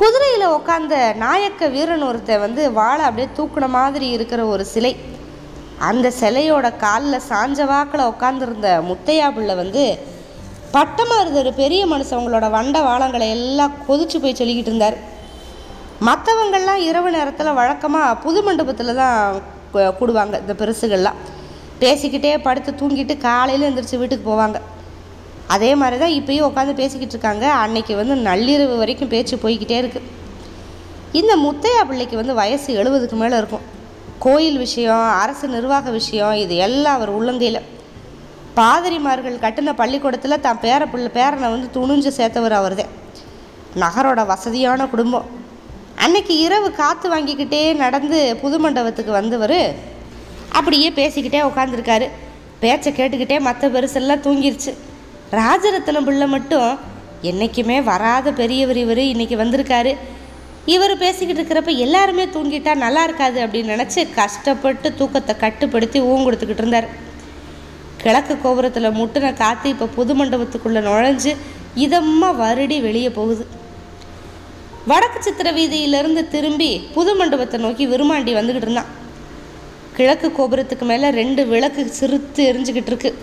குதிரையில் 0.00 0.52
உட்காந்த 0.56 0.94
நாயக்க 1.22 1.68
வீரன் 1.74 2.04
ஒருத்தன் 2.08 2.44
வந்து 2.44 2.62
வாழை 2.78 3.04
அப்படியே 3.06 3.28
தூக்குன 3.38 3.68
மாதிரி 3.76 4.08
இருக்கிற 4.16 4.40
ஒரு 4.52 4.64
சிலை. 4.72 4.92
அந்த 5.88 6.12
சிலையோட 6.20 6.66
காலில் 6.84 7.26
சாஞ்ச 7.30 7.66
வாக்கில் 7.72 8.08
உட்காந்துருந்த 8.12 8.68
முத்தையா 8.90 9.26
பிள்ளை 9.34 9.54
வந்து 9.62 9.82
பட்டமாக 10.76 11.20
இருந்த 11.22 11.38
ஒரு 11.44 11.52
பெரிய 11.60 11.82
மனுஷவங்களோட 11.92 12.46
வண்ட 12.56 12.78
வாழங்களை 12.88 13.28
எல்லாம் 13.36 13.76
கொதிச்சு 13.88 14.18
போய் 14.22 14.38
சொல்லிக்கிட்டு 14.40 14.72
இருந்தார். 14.72 14.96
மற்றவங்கள்லாம் 16.08 16.82
இரவு 16.88 17.10
நேரத்தில் 17.16 17.58
வழக்கமாக 17.60 18.18
புது 18.24 18.42
மண்டபத்தில் 18.48 18.98
தான் 19.02 19.42
கூடுவாங்க 20.00 20.40
இந்த 20.44 20.54
பெருசுகள்லாம். 20.60 21.20
பேசிக்கிட்டே 21.82 22.32
படுத்து 22.46 22.70
தூங்கிட்டு 22.80 23.14
காலையில் 23.28 23.66
எழுந்திரிச்சு 23.66 24.00
வீட்டுக்கு 24.00 24.26
போவாங்க. 24.30 24.58
அதே 25.54 25.70
மாதிரி 25.80 25.96
தான் 26.02 26.14
இப்பயும் 26.18 26.46
உட்காந்து 26.48 26.74
பேசிக்கிட்டு 26.80 27.14
இருக்காங்க. 27.16 27.44
அன்னைக்கு 27.62 27.92
வந்து 28.00 28.14
நள்ளிரவு 28.28 28.74
வரைக்கும் 28.82 29.12
பேச்சு 29.14 29.36
போய்கிட்டே 29.42 29.76
இருக்கு. 29.82 30.00
இந்த 31.20 31.32
முத்தையா 31.44 31.82
பிள்ளைக்கு 31.90 32.16
வந்து 32.20 32.34
வயசு 32.40 32.70
எழுபதுக்கு 32.80 33.18
மேலே 33.22 33.36
இருக்கும். 33.42 33.66
கோயில் 34.24 34.58
விஷயம் 34.64 35.08
அரசு 35.22 35.46
நிர்வாக 35.48 35.90
விஷயம் 35.90 36.34
இது 36.44 36.54
எல்லாம் 36.66 36.96
அவர் 36.98 37.16
உள்ளங்கையில். 37.18 37.60
பாதிரிமார்கள் 38.58 39.42
கட்டின 39.42 39.74
பள்ளிக்கூடத்தில் 39.80 40.42
தான் 40.46 40.60
பேர 40.62 40.80
பிள்ளை 40.92 41.10
பேரனை 41.18 41.48
வந்து 41.54 41.68
துணிஞ்சு 41.76 42.10
சேர்த்தவர் 42.18 42.56
அவர்தே. 42.60 42.86
நகரோட 43.82 44.20
வசதியான 44.32 44.86
குடும்பம். 44.94 45.26
அன்னைக்கு 46.04 46.34
இரவு 46.46 46.68
காற்று 46.80 47.08
வாங்கிக்கிட்டே 47.14 47.62
நடந்து 47.84 48.18
புது 48.42 48.56
மண்டபத்துக்கு 48.64 49.12
வந்தவர் 49.20 49.58
அப்படியே 50.58 50.90
பேசிக்கிட்டே 51.00 51.40
உட்காந்துருக்காரு 51.48 52.06
பேச்சை 52.62 52.90
கேட்டுக்கிட்டே 52.92 53.36
மற்ற 53.48 53.68
பெருசெல்லாம் 53.74 54.24
தூங்கிருச்சு. 54.26 54.72
ராஜரத்னம் 55.40 56.06
பிள்ளை 56.08 56.26
மட்டும் 56.34 56.70
என்றைக்குமே 57.30 57.76
வராத 57.90 58.32
பெரியவர் 58.40 58.80
இவர் 58.84 59.02
இன்னைக்கு 59.12 59.36
வந்திருக்காரு. 59.42 59.92
இவர் 60.74 60.94
பேசிக்கிட்டு 61.02 61.40
இருக்கிறப்ப 61.40 61.72
எல்லாருமே 61.84 62.24
தூங்கிட்டா 62.34 62.72
நல்லா 62.84 63.02
இருக்காது 63.08 63.38
அப்படின்னு 63.44 63.74
நினச்சி 63.74 64.00
கஷ்டப்பட்டு 64.18 64.88
தூக்கத்தை 64.98 65.34
கட்டுப்படுத்தி 65.44 65.98
ஊங்குடுத்துக்கிட்டு 66.10 66.64
இருந்தார். 66.64 66.88
கிழக்கு 68.02 68.34
கோபுரத்தில் 68.42 68.96
முட்டின 68.98 69.30
காற்று 69.42 69.68
இப்போ 69.74 69.86
புது 69.98 70.12
மண்டபத்துக்குள்ளே 70.18 70.80
நுழைஞ்சு 70.88 71.32
இதமாக 71.84 72.38
வருடி 72.42 72.76
வெளியே 72.86 73.10
போகுது. 73.18 73.44
வடக்கு 74.90 75.18
சித்திர 75.22 75.48
வீதியிலிருந்து 75.58 76.22
திரும்பி 76.34 76.70
புது 76.96 77.12
மண்டபத்தை 77.20 77.58
நோக்கி 77.64 77.86
விருமாண்டி 77.92 78.32
வந்துக்கிட்டு 78.38 78.68
இருந்தான். 78.68 78.92
கிழக்கு 79.98 80.32
கோபுரத்துக்கு 80.38 80.80
மேலே 80.80 81.10
ரெண்டு 81.10 81.46
விளக்கு 81.46 81.92
சிறுத்து 82.00 82.38
எரிஞ்சுக்கிட்டு 82.38 82.90
இருக்கு. 82.90 83.18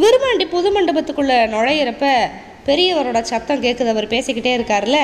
விருமாண்டி 0.00 0.44
புது 0.48 0.68
மண்டபத்துக்குள்ளே 0.70 1.38
நுழையிறப்ப 1.52 2.30
பெரியவரோட 2.66 3.20
சத்தம் 3.20 3.62
கேட்குது 3.62 3.88
அவர் 3.88 4.06
பேசிக்கிட்டே 4.06 4.50
இருக்கார்ல 4.58 4.96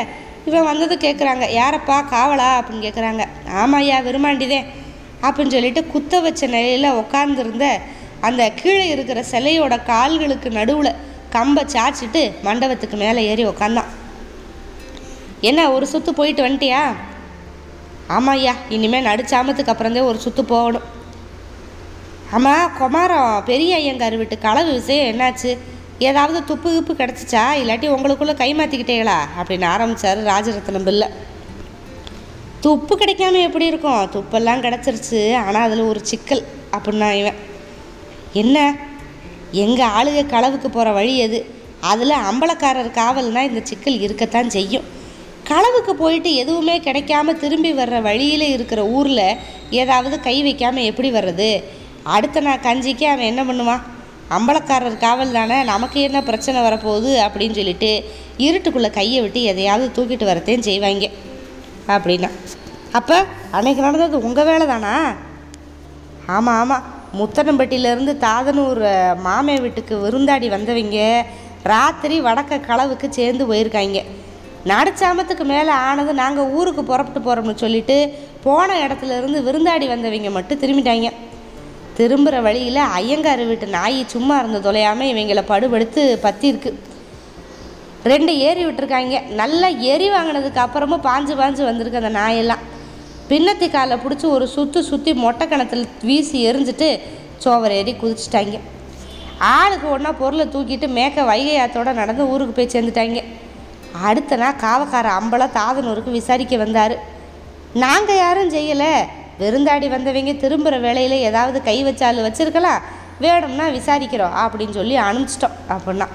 இவன் 0.47 0.65
வந்தது 0.65 0.97
கேட்குறாங்க 0.97 1.45
யாரப்பா 1.59 2.05
காவலா? 2.11 2.49
அப்படின்னு 2.59 2.85
கேட்குறாங்க 2.87 3.25
ஆமாய்யா 3.57 3.99
விருமாண்டிதே 4.09 4.65
அப்படின்னு 5.23 5.55
சொல்லிட்டு 5.57 5.87
குத்த 5.87 6.21
வச்ச 6.21 6.47
நிலையில் 6.47 6.91
உட்காந்துருந்த 6.91 7.67
அந்த 8.21 8.51
கீழே 8.51 8.89
இருக்கிற 8.89 9.25
சிலையோட 9.31 9.83
கால்களுக்கு 9.85 10.51
நடுவில் 10.51 10.95
கம்பை 11.31 11.65
சாய்ச்சிட்டு 11.65 12.33
மண்டபத்துக்கு 12.43 12.97
மேலே 12.97 13.25
ஏறி 13.27 13.47
உக்காந்தான். 13.47 13.91
என்ன 15.41 15.73
ஒரு 15.73 15.87
சுற்று 15.87 16.15
போயிட்டு 16.15 16.49
வந்துட்டியா? 16.49 16.83
ஆமாம் 18.15 18.37
ஐயா 18.39 18.55
இனிமேல் 18.77 19.09
நடிச்சாமத்துக்கு 19.09 19.73
அப்புறந்தே 19.73 20.03
ஒரு 20.11 20.19
சுற்று 20.25 20.45
போகணும். 20.45 20.87
ஆமாம் 22.37 22.73
குமாரம் 22.79 23.43
பெரிய 23.51 23.77
ஐயங்கார் 23.81 24.17
வீட்டு 24.21 24.37
களவு 24.47 24.71
விஷயம் 24.73 25.09
என்னாச்சு? 25.13 25.51
ஏதாவது 26.09 26.39
துப்பு 26.45 26.69
கிப்பு 26.75 26.93
கிடச்சிச்சா? 27.01 27.43
இல்லாட்டி 27.61 27.87
உங்களுக்குள்ளே 27.95 28.35
கை 28.35 28.55
மாற்றிக்கிட்டீங்களா 28.55 29.19
அப்படின்னு 29.39 29.67
ஆரம்பித்தார் 29.75 30.21
ராஜரத்னம் 30.31 30.87
பிள்ளை 30.89 31.09
துப்பு 32.65 32.95
கிடைக்காம 32.99 33.41
எப்படி 33.49 33.67
இருக்கும்? 33.67 34.09
துப்பெல்லாம் 34.15 34.65
கிடச்சிருச்சு. 34.67 35.21
ஆனால் 35.45 35.67
அதில் 35.67 35.89
ஒரு 35.93 36.01
சிக்கல். 36.11 36.43
அப்படின்னா 36.77 37.09
இவன் 37.21 37.39
என்ன? 38.43 38.59
எங்கள் 39.65 39.93
ஆளுக 39.99 40.21
களவுக்கு 40.35 40.69
போகிற 40.69 40.93
வழி 40.93 41.15
எது? 41.19 41.39
அதில் 41.81 42.23
அம்பலக்காரர் 42.31 42.97
காவல்னால் 42.99 43.49
இந்த 43.51 43.61
சிக்கல் 43.63 44.03
இருக்கத்தான் 44.07 44.51
செய்யும். 44.51 44.87
களவுக்கு 45.51 45.91
போயிட்டு 45.91 46.35
எதுவுமே 46.35 46.81
கிடைக்காம 46.81 47.35
திரும்பி 47.39 47.73
வர்ற 47.73 48.03
வழியில் 48.03 48.47
இருக்கிற 48.49 48.85
ஊரில் 48.87 49.39
ஏதாவது 49.71 50.21
கை 50.21 50.43
வைக்காமல் 50.43 50.85
எப்படி 50.85 51.11
வர்றது? 51.13 51.63
அடுத்த 52.03 52.41
நான் 52.41 52.65
கஞ்சிக்கு 52.67 53.05
அவன் 53.05 53.31
என்ன 53.33 53.43
பண்ணுவான்? 53.43 53.83
அம்பலக்காரர் 54.37 54.99
காவல் 54.99 55.33
தானே 55.33 55.63
நமக்கு 55.63 56.01
என்ன 56.01 56.23
பிரச்சனை 56.23 56.63
வரப்போகுது 56.63 57.11
அப்படின்னு 57.25 57.59
சொல்லிட்டு 57.59 57.91
இருட்டுக்குள்ளே 58.39 58.91
கையை 58.91 59.21
விட்டு 59.21 59.43
எதையாவது 59.43 59.87
தூக்கிட்டு 59.97 60.31
வரத்தையும் 60.31 60.67
செய்வாங்க. 60.69 61.09
அப்படின்னா. 61.89 62.31
அப்போ 62.93 63.25
அன்னைக்கு 63.51 63.83
நடந்தது 63.83 64.23
உங்கள் 64.23 64.45
வேலை 64.45 64.67
தானா? 64.67 64.95
ஆமாம் 66.27 66.59
ஆமாம் 66.59 66.85
முத்தனம்பட்டியிலேருந்து 67.19 68.13
தாதனூர் 68.27 68.83
மாமே 69.25 69.61
வீட்டுக்கு 69.61 69.95
விருந்தாடி 69.97 70.49
வந்தவங்க 70.49 71.25
ராத்திரி 71.63 72.21
வடக்க 72.21 72.61
களவுக்கு 72.69 73.09
சேர்ந்து 73.09 73.55
போயிருக்காங்க. 73.55 74.01
நடுச்சாமத்துக்கு 74.71 75.45
மேலே 75.53 75.73
ஆனது 75.87 76.13
நாங்கள் 76.21 76.51
ஊருக்கு 76.59 76.83
புறப்பட்டு 76.85 77.21
போகிறோம்னு 77.21 77.63
சொல்லிட்டு 77.63 77.97
போன 78.43 78.77
இடத்துல 78.87 79.17
இருந்து 79.21 79.39
விருந்தாடி 79.47 79.87
வந்தவங்க 79.89 80.31
மட்டும் 80.31 80.61
திரும்பிட்டாங்க. 80.61 81.09
திரும்புகிற 81.97 82.41
வழியில் 82.41 82.81
ஐயங்கார் 82.99 83.43
வீட்டு 83.47 83.67
நாய் 83.67 83.99
சும்மா 84.13 84.37
இருந்த 84.39 84.59
தொலையாமல் 84.67 85.11
இவங்களை 85.13 85.43
படுபடுத்து 85.53 86.03
பத்தி 86.27 86.49
ரெண்டு 88.11 88.33
ஏறி 88.39 88.63
விட்டுருக்காங்க. 88.67 89.17
நல்லா 89.41 89.69
எரி 89.69 90.07
வாங்கினதுக்கு 90.11 90.61
அப்புறமும் 90.67 91.05
பாஞ்சு 91.09 91.35
பாஞ்சு 91.41 91.63
வந்திருக்கு 91.71 92.01
அந்த 92.03 92.13
நாயெல்லாம். 92.21 92.63
பின்னத்தி 93.29 93.71
காலை 93.71 93.97
பிடிச்சி 93.97 94.27
ஒரு 94.37 94.47
சுற்றி 94.55 94.83
சுற்றி 94.83 95.15
மொட்டை 95.15 95.49
கணத்தில் 95.49 95.87
வீசி 96.09 96.39
எரிஞ்சிட்டு 96.49 96.89
சோவர் 97.45 97.77
ஏறி 97.81 97.93
குதிச்சிட்டாங்க. 97.93 98.59
ஆளுக்கு 99.39 99.87
ஒன்றா 99.91 100.13
பொருளை 100.13 100.47
தூக்கிட்டு 100.47 100.89
மேக்க 100.89 101.23
வைகை 101.31 101.55
நடந்து 102.01 102.29
ஊருக்கு 102.33 102.57
போய் 102.59 102.75
சேர்ந்துட்டாங்க. 102.75 103.23
அடுத்த 103.93 104.37
நாள் 104.37 104.61
காவக்கார 104.65 105.07
அம்பலம் 105.21 105.57
தாதனூருக்கு 105.59 106.11
விசாரிக்க 106.11 106.57
வந்தார். 106.57 106.95
நாங்கள் 107.73 108.17
யாரும் 108.17 108.55
செய்யலை. 108.55 108.93
விருந்தாடி 109.39 109.89
வந்தவங்க 109.89 110.33
திரும்புகிற 110.33 110.79
வேலையில் 110.79 111.25
ஏதாவது 111.29 111.63
கை 111.63 111.85
வச்சாலும் 111.85 112.27
வச்சிருக்கலாம். 112.27 112.83
வேணும்னா 113.19 113.67
விசாரிக்கிறோம் 113.69 114.37
அப்படின்னு 114.43 114.71
சொல்லி 114.71 114.99
அனுப்பிச்சிட்டோம் 114.99 115.57
அப்படின்னா. 115.69 116.07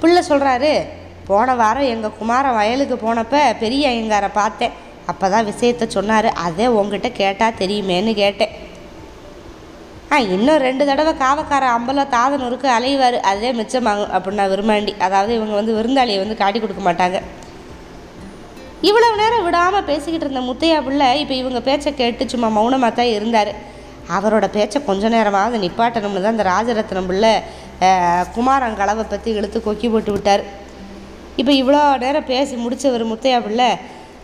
பிள்ளை 0.00 0.22
சொல்கிறாரு 0.28 0.86
போன 1.26 1.54
வாரம் 1.54 1.82
எங்கள் 1.82 2.16
குமாரன் 2.18 2.54
வயலுக்கு 2.54 2.96
போனப்போ 2.96 3.54
பெரிய 3.58 3.88
ஐயங்காரை 3.88 4.28
பார்த்தேன். 4.32 4.70
அப்போ 5.06 5.28
தான் 5.28 5.46
விஷயத்த 5.46 5.86
சொன்னார். 5.86 6.28
அதே 6.32 6.66
உங்ககிட்ட 6.66 7.10
கேட்டால் 7.10 7.58
தெரியுமேன்னு 7.58 8.14
கேட்டேன். 8.14 8.68
ஆ 10.14 10.16
இன்னும் 10.34 10.62
ரெண்டு 10.66 10.84
தடவை 10.88 11.12
காவக்கார 11.22 11.64
அம்பலம் 11.76 12.12
தாதனூருக்கு 12.14 12.68
அலைவார். 12.76 13.16
அதே 13.30 13.50
மிச்சமாகும் 13.58 14.12
அப்படின்னா 14.16 14.44
விரும்பாண்டி. 14.52 14.92
அதாவது 15.06 15.32
இவங்க 15.38 15.54
வந்து 15.58 15.76
விருந்தாளியை 15.78 16.18
வந்து 16.22 16.36
காட்டி 16.40 16.58
கொடுக்க 16.62 16.82
மாட்டாங்க. 16.86 17.18
இவ்வளவு 18.88 19.18
நேரம் 19.20 19.44
விடாமல் 19.46 19.86
பேசிக்கிட்டு 19.90 20.26
இருந்த 20.26 20.42
முத்தையா 20.48 20.78
பிள்ளை 20.86 21.08
இப்போ 21.22 21.34
இவங்க 21.42 21.60
பேச்சை 21.68 21.90
கேட்டு 22.00 22.32
சும்மா 22.32 22.48
மௌனமாக 22.56 22.92
தான் 22.98 23.12
இருந்தார். 23.16 23.52
அவரோட 24.16 24.46
பேச்சை 24.56 24.78
கொஞ்ச 24.88 25.08
நேரமாவது 25.14 25.62
நிப்பாட்டணும்னு 25.64 26.22
தான் 26.24 26.36
இந்த 26.36 26.46
ராஜரத்னம் 26.52 27.08
பிள்ளை 27.10 27.32
குமாரன் 28.36 28.78
கலவை 28.80 29.04
பற்றி 29.12 29.30
இழுத்து 29.38 29.58
கொக்கி 29.66 29.88
போட்டு 29.92 30.12
விட்டார். 30.14 30.42
இப்போ 31.40 31.52
இவ்வளோ 31.60 31.82
நேரம் 32.04 32.28
பேசி 32.32 32.54
முடிச்சவர் 32.64 33.04
முத்தையா 33.12 33.38
பிள்ளை 33.46 33.70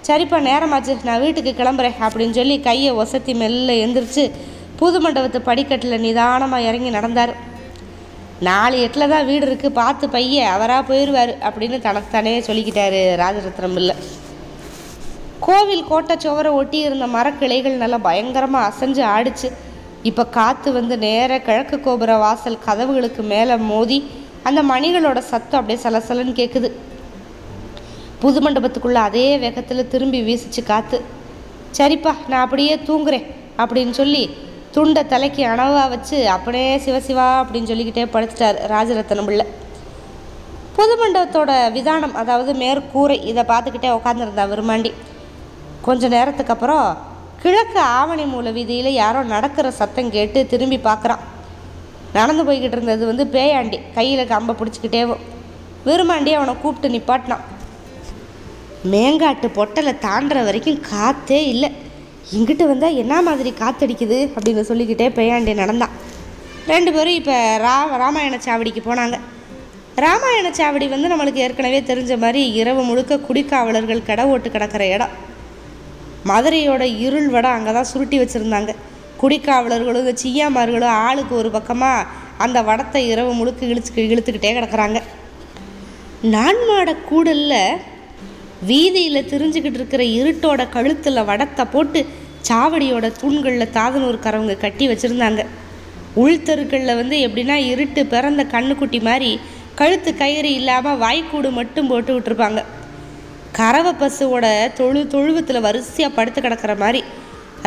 சரிப்பா 0.09 0.39
நேரமாச்சு 0.51 0.93
நான் 1.09 1.23
வீட்டுக்கு 1.27 1.53
கிளம்புறேன் 1.61 1.97
அப்படின்னு 2.07 2.37
சொல்லி 2.41 2.57
கையை 2.67 2.91
ஒசத்தி 3.03 3.33
மெல்ல 3.43 3.73
எந்திரிச்சு 3.85 4.25
புது 4.81 4.99
மண்டபத்து 5.05 5.39
படிக்கட்டில் 5.49 6.05
நிதானமாக 6.07 6.67
இறங்கி 6.69 6.91
நடந்தார். 6.97 7.33
நாலு 8.49 8.77
எட்டில் 8.87 9.11
தான் 9.13 9.27
வீடு 9.29 9.45
இருக்குது 9.49 9.77
பார்த்து 9.81 10.07
பைய 10.15 10.49
அவராக 10.55 10.83
போயிடுவார் 10.89 11.33
அப்படின்னு 11.49 11.79
தனக்குத்தானே 11.87 12.33
சொல்லிக்கிட்டாரு 12.49 13.01
ராஜரத்னம் 13.23 13.79
இல்லை. 13.81 13.95
கோவில் 15.47 15.87
கோட்டை 15.91 16.15
சுவரை 16.25 16.51
ஒட்டி 16.61 16.79
இருந்த 16.87 17.07
மரக்கிளைகள் 17.15 17.81
நல்லா 17.83 17.99
பயங்கரமாக 18.09 18.69
அசைஞ்சு 18.71 19.03
ஆடிச்சு. 19.15 19.49
இப்போ 20.09 20.23
காற்று 20.37 20.71
வந்து 20.79 20.95
நேராக 21.05 21.45
கிழக்கு 21.47 21.77
கோபுர 21.87 22.13
வாசல் 22.25 22.63
கதவுகளுக்கு 22.67 23.23
மேலே 23.33 23.55
மோதி 23.71 23.99
அந்த 24.49 24.61
மணிகளோட 24.73 25.19
சத்தம் 25.33 25.61
அப்படியே 25.61 25.79
சலசலன்னு 25.85 26.35
கேட்குது 26.41 26.69
புது 28.23 28.41
மண்டபத்துக்குள்ளே 28.45 29.01
அதே 29.09 29.27
வேகத்தில் 29.45 29.91
திரும்பி 29.93 30.21
வீசிச்சு 30.29 30.63
காற்று 30.71 30.99
சரிப்பா 31.79 32.13
நான் 32.31 32.45
அப்படியே 32.45 32.75
தூங்குறேன் 32.89 33.27
அப்படின்னு 33.63 33.95
சொல்லி 34.01 34.23
துண்டை 34.77 35.03
தலைக்கு 35.07 35.43
அணவாக 35.47 35.89
வச்சு 35.93 36.17
அப்படியே 36.29 36.71
சிவசிவா 36.87 37.27
அப்படின்னு 37.41 37.71
சொல்லிக்கிட்டே 37.71 38.05
படுத்துட்டார் 38.15 38.59
ராஜரத்னம் 38.73 39.29
பிள்ளை 39.29 39.47
பொது 40.77 40.95
மண்டபத்தோட 41.01 41.51
விதானம் 41.77 42.17
அதாவது 42.23 42.53
மேற்கூரை 42.63 43.17
இதை 43.31 43.43
பார்த்துக்கிட்டே 43.51 43.91
உட்காந்துருந்தா 43.99 44.45
விரும்மாண்டி. 44.51 44.91
கொஞ்ச 45.87 46.09
நேரத்துக்கு 46.17 46.53
அப்புறம் 46.55 46.85
கிழக்கு 47.43 47.81
ஆவணி 47.99 48.25
மூல 48.33 48.51
வீதியில் 48.51 48.99
யாரோ 49.03 49.23
நடக்கிற 49.33 49.71
சத்தம் 49.71 50.13
கேட்டு 50.17 50.39
திரும்பி 50.53 50.79
பார்க்குறான். 50.89 51.23
நடந்து 52.19 52.45
போய்கிட்டு 52.45 52.77
இருந்தது 52.79 53.07
வந்து 53.07 53.27
பேயாண்டி 53.37 53.81
கையில் 53.95 54.31
கம்பை 54.35 54.55
பிடிச்சிக்கிட்டேவும். 54.61 55.25
விரும்மாண்டி 55.89 56.33
அவனை 56.39 56.55
கூப்பிட்டு 56.63 56.95
நிப்பாட்டினான். 56.97 57.45
மேங்காட்டு 58.93 59.49
பொட்டலை 59.59 59.95
தாண்டுற 60.07 60.45
வரைக்கும் 60.45 60.83
காற்றே 60.93 61.43
இல்லை. 61.55 61.71
இங்கிட்டு 62.35 62.65
வந்தால் 62.71 62.99
என்ன 63.03 63.23
மாதிரி 63.23 63.51
காத்தடிக்குது 63.61 64.19
அப்படின்னு 64.37 64.63
சொல்லிக்கிட்டே 64.71 65.07
பேயாண்டி 65.19 65.55
நடந்தான் 65.55 65.95
ரெண்டு 66.73 66.91
பேரும் 66.95 67.19
இப்போ 67.21 67.35
ரா 67.65 67.75
ராமாயண 68.03 68.37
சாவடிக்கு 68.47 68.83
போனாங்க. 68.87 69.17
ராமாயண 70.05 70.49
சாவடி 70.59 70.87
வந்து 70.95 71.11
நம்மளுக்கு 71.13 71.43
ஏற்கனவே 71.45 71.81
தெரிஞ்ச 71.91 72.13
மாதிரி 72.25 72.41
இரவு 72.61 72.83
முழுக்க 72.83 73.21
குடிக்காவலர்கள் 73.29 74.07
கடை 74.09 74.25
ஓட்டு 74.33 74.51
கிடக்கிற 74.51 74.87
இடம். 74.95 75.15
மதுரையோட 76.31 76.83
இருள் 77.07 77.29
வடம் 77.29 77.57
அங்கே 77.59 77.73
தான் 77.73 77.91
சுருட்டி 77.93 78.19
வச்சுருந்தாங்க. 78.23 78.73
குடிக்காவலர்களும் 79.21 80.05
இந்த 80.05 80.15
சியாமார்களும் 80.23 80.97
ஆளுக்கு 81.07 81.35
ஒரு 81.35 81.51
பக்கமாக 81.51 82.07
அந்த 82.45 82.63
வடத்தை 82.63 83.03
இரவு 83.13 83.33
முழுக்க 83.33 83.67
இழுத்து 83.67 84.09
இழுத்துக்கிட்டே 84.15 84.53
கிடக்குறாங்க. 84.59 85.01
நான்மாட 86.35 86.97
கூடலில் 87.09 87.61
வீதியில் 88.71 89.29
திரிஞ்சுக்கிட்டு 89.31 89.79
இருக்கிற 89.81 90.03
இருட்டோட 90.19 90.69
கழுத்தில் 90.69 91.27
வடத்தை 91.31 91.65
போட்டு 91.75 92.01
சாவடியோட 92.49 93.07
தூண்களில் 93.21 93.75
தாதனூர்காரவங்க 93.77 94.57
கட்டி 94.59 94.85
வச்சுருந்தாங்க. 94.89 95.43
உள்தெருக்களில் 96.23 96.99
வந்து 97.01 97.17
எப்படின்னா 97.27 97.57
இருட்டு 97.73 98.07
பிறந்த 98.07 98.43
கண்ணுக்குட்டி 98.55 99.01
மாதிரி 99.09 99.31
கழுத்து 99.81 100.11
கயிறு 100.15 100.51
இல்லாமல் 100.55 101.01
வாய்க்கூடு 101.05 101.49
மட்டும் 101.51 101.89
போட்டு 101.93 102.13
விட்டுருப்பாங்க. 102.15 102.61
கறவை 103.59 103.93
பசுவோட 104.01 104.47
தொழு 104.79 105.03
தொழுவத்தில் 105.13 105.65
வரிசையாக 105.67 106.17
படுத்து 106.17 106.41
கிடக்கிற 106.41 106.73
மாதிரி 106.83 107.03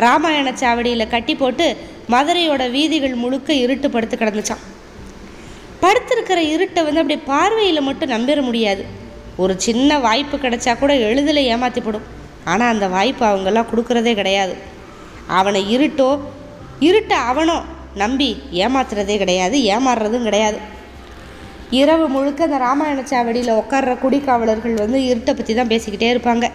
ராமாயண 0.03 0.49
சாவடியில் 0.61 1.11
கட்டி 1.13 1.35
போட்டு 1.35 1.77
மதுரையோட 2.13 2.63
வீதிகள் 2.71 3.15
முழுக்க 3.15 3.53
இருட்டு 3.53 3.89
படுத்து 3.89 4.17
கிடந்துச்சான் 4.17 4.63
படுத்திருக்கிற 5.81 6.39
இருட்டை 6.53 6.81
வந்து 6.85 7.01
அப்படியே 7.01 7.21
பார்வையில் 7.25 7.87
மட்டும் 7.87 8.13
நம்பிட 8.15 8.41
முடியாது. 8.41 8.83
ஒரு 9.43 9.53
சின்ன 9.65 9.99
வாய்ப்பு 10.05 10.35
கிடைச்சா 10.45 10.73
கூட 10.79 10.93
எளிதில் 11.07 11.47
ஏமாற்றி 11.51 11.81
போடும் 11.83 12.07
ஆனால் 12.51 12.71
அந்த 12.73 12.85
வாய்ப்பு 12.95 13.23
அவங்கெல்லாம் 13.29 13.69
கொடுக்குறதே 13.71 14.13
கிடையாது. 14.19 14.53
அவனை 15.39 15.61
இருட்டோ 15.75 16.09
இருட்ட 16.87 17.13
அவனோ 17.31 17.57
நம்பி 18.01 18.29
ஏமாத்துறதே 18.63 19.15
கிடையாது 19.23 19.57
ஏமாறுறதும் 19.75 20.27
கிடையாது. 20.29 20.59
இரவு 21.79 22.05
முழுக்க 22.15 22.41
அந்த 22.47 22.57
ராமாயண 22.65 23.01
சாவடியில் 23.11 23.57
உட்கார்ற 23.61 23.93
குடிக்காவலர்கள் 24.03 24.75
வந்து 24.83 24.99
இருட்டை 25.09 25.33
பற்றி 25.39 25.53
தான் 25.59 25.71
பேசிக்கிட்டே 25.73 26.09
இருப்பாங்க. 26.13 26.45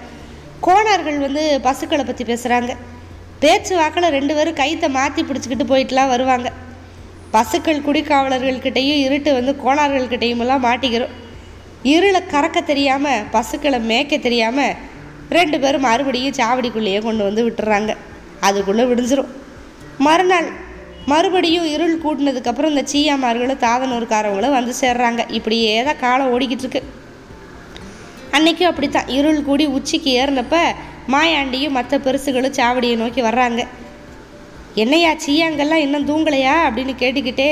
கோணார்கள் 0.67 1.19
வந்து 1.27 1.43
பசுக்களை 1.67 2.05
பற்றி 2.05 2.25
பேசுகிறாங்க 2.31 2.73
பேச்சு 3.43 3.73
வாக்கில் 3.81 4.15
ரெண்டு 4.17 4.33
பேரும் 4.37 4.61
கைத்தை 4.61 4.89
மாற்றி 4.99 5.23
பிடிச்சிக்கிட்டு 5.29 5.67
போயிட்டுலாம் 5.73 6.13
வருவாங்க. 6.15 6.49
பசுக்கள் 7.35 7.85
குடிக்காவலர்கள்கிட்டையும் 7.87 9.03
இருட்டு 9.07 9.31
வந்து 9.39 9.53
கோணார்கள்கிட்டையும் 9.65 10.43
எல்லாம் 10.45 10.65
மாட்டிக்கிறோம். 10.69 11.15
இருளை 11.93 12.21
கறக்க 12.31 12.65
தெரியாமல் 12.65 13.25
பசுக்களை 13.31 13.79
மேய்க்க 13.79 14.21
தெரியாமல் 14.21 14.75
ரெண்டு 15.31 15.61
பேரும் 15.61 15.81
மறுபடியும் 15.81 16.35
சாவடிக்குள்ளேயே 16.35 17.01
கொண்டு 17.03 17.25
வந்து 17.25 17.43
விட்டுறாங்க. 17.49 17.97
அதுக்குள்ளே 18.41 18.83
விடிஞ்சிரும். 18.83 19.31
மறுநாள் 19.99 20.49
மறுபடியும் 21.07 21.67
இருள் 21.67 21.99
கூட்டினதுக்கப்புறம் 21.99 22.73
இந்த 22.75 22.85
சீயாமார்களும் 22.93 23.65
தாதனூர்காரவங்களும் 23.67 24.51
வந்து 24.51 24.75
சேர்றாங்க. 24.81 25.31
இப்படியே 25.31 25.83
தான் 25.83 26.01
காலம் 26.01 26.41
ஓடிக்கிட்டு 26.41 26.65
இருக்கு. 26.65 26.83
அன்னைக்கும் 28.33 28.71
அப்படித்தான். 28.71 29.09
இருள் 29.09 29.43
கூடி 29.43 29.67
உச்சிக்கு 29.67 30.25
ஏறினப்ப 30.25 30.57
மாயாண்டியும் 31.09 31.71
மற்ற 31.71 31.99
பெருசுகளும் 31.99 32.57
சாவடியை 32.61 32.97
நோக்கி 32.97 33.23
வர்றாங்க. 33.23 33.67
என்னையா 34.75 35.13
சீயாங்கெல்லாம் 35.13 35.85
இன்னும் 35.87 36.09
தூங்கலையா? 36.09 36.57
அப்படின்னு 36.69 36.95
கேட்டுக்கிட்டே 36.99 37.49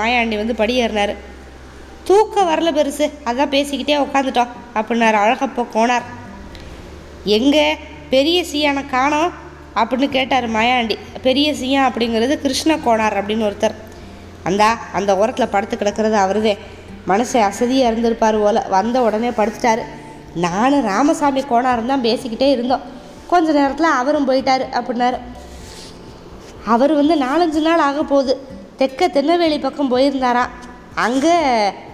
மாயாண்டி 0.00 0.36
வந்து 0.36 0.54
படியேறினார். 0.58 1.14
தூக்கம் 2.04 2.48
வரல 2.48 2.70
பெருசு. 2.78 3.06
அதான் 3.24 3.52
பேசிக்கிட்டே 3.54 3.94
உட்காந்துட்டோம் 4.04 4.52
அப்படின்னாரு. 4.74 5.18
அழகப்போ 5.24 5.62
கோனார் 5.74 6.06
எங்கே? 7.24 7.76
பெரிய 8.10 8.38
சீயானை 8.42 8.86
காணோம் 8.86 9.32
அப்படின்னு 9.74 10.08
கேட்டார் 10.08 10.50
மாயாண்டி. 10.50 10.96
பெரிய 11.22 11.52
சீயா 11.52 11.82
அப்படிங்கிறது 11.90 12.34
கிருஷ்ண 12.36 12.76
கோனார் 12.76 13.16
அப்படின்னு 13.20 13.46
ஒருத்தர். 13.50 13.76
அந்தா 14.42 14.78
அந்த 14.92 15.16
ஓரத்தில் 15.16 15.48
படுத்து 15.48 15.76
கிடக்கிறது 15.76 16.16
அவருதே. 16.16 16.58
மனசு 17.06 17.40
அசதியாக 17.40 17.90
இருந்திருப்பார் 17.90 18.38
போல. 18.38 18.66
வந்த 18.68 19.02
உடனே 19.02 19.30
படுத்துட்டாரு. 19.30 19.82
நானும் 20.34 20.82
ராமசாமி 20.82 21.42
கோனாரும் 21.42 21.90
தான் 21.92 22.02
பேசிக்கிட்டே 22.02 22.50
இருந்தோம். 22.50 22.84
கொஞ்ச 23.26 23.52
நேரத்தில் 23.52 23.96
அவரும் 24.00 24.28
போயிட்டார் 24.28 24.64
அப்படின்னாரு. 24.78 25.18
அவர் 26.66 26.92
வந்து 26.94 27.14
நாலஞ்சு 27.16 27.60
நாள் 27.68 27.78
ஆக 27.78 28.02
போகுது 28.02 28.34
தெற்க 28.78 29.08
திருநெல்வேலி 29.08 29.58
பக்கம் 29.58 29.90
போயிருந்தாராம் 29.96 30.52
அங்கே 31.04 31.34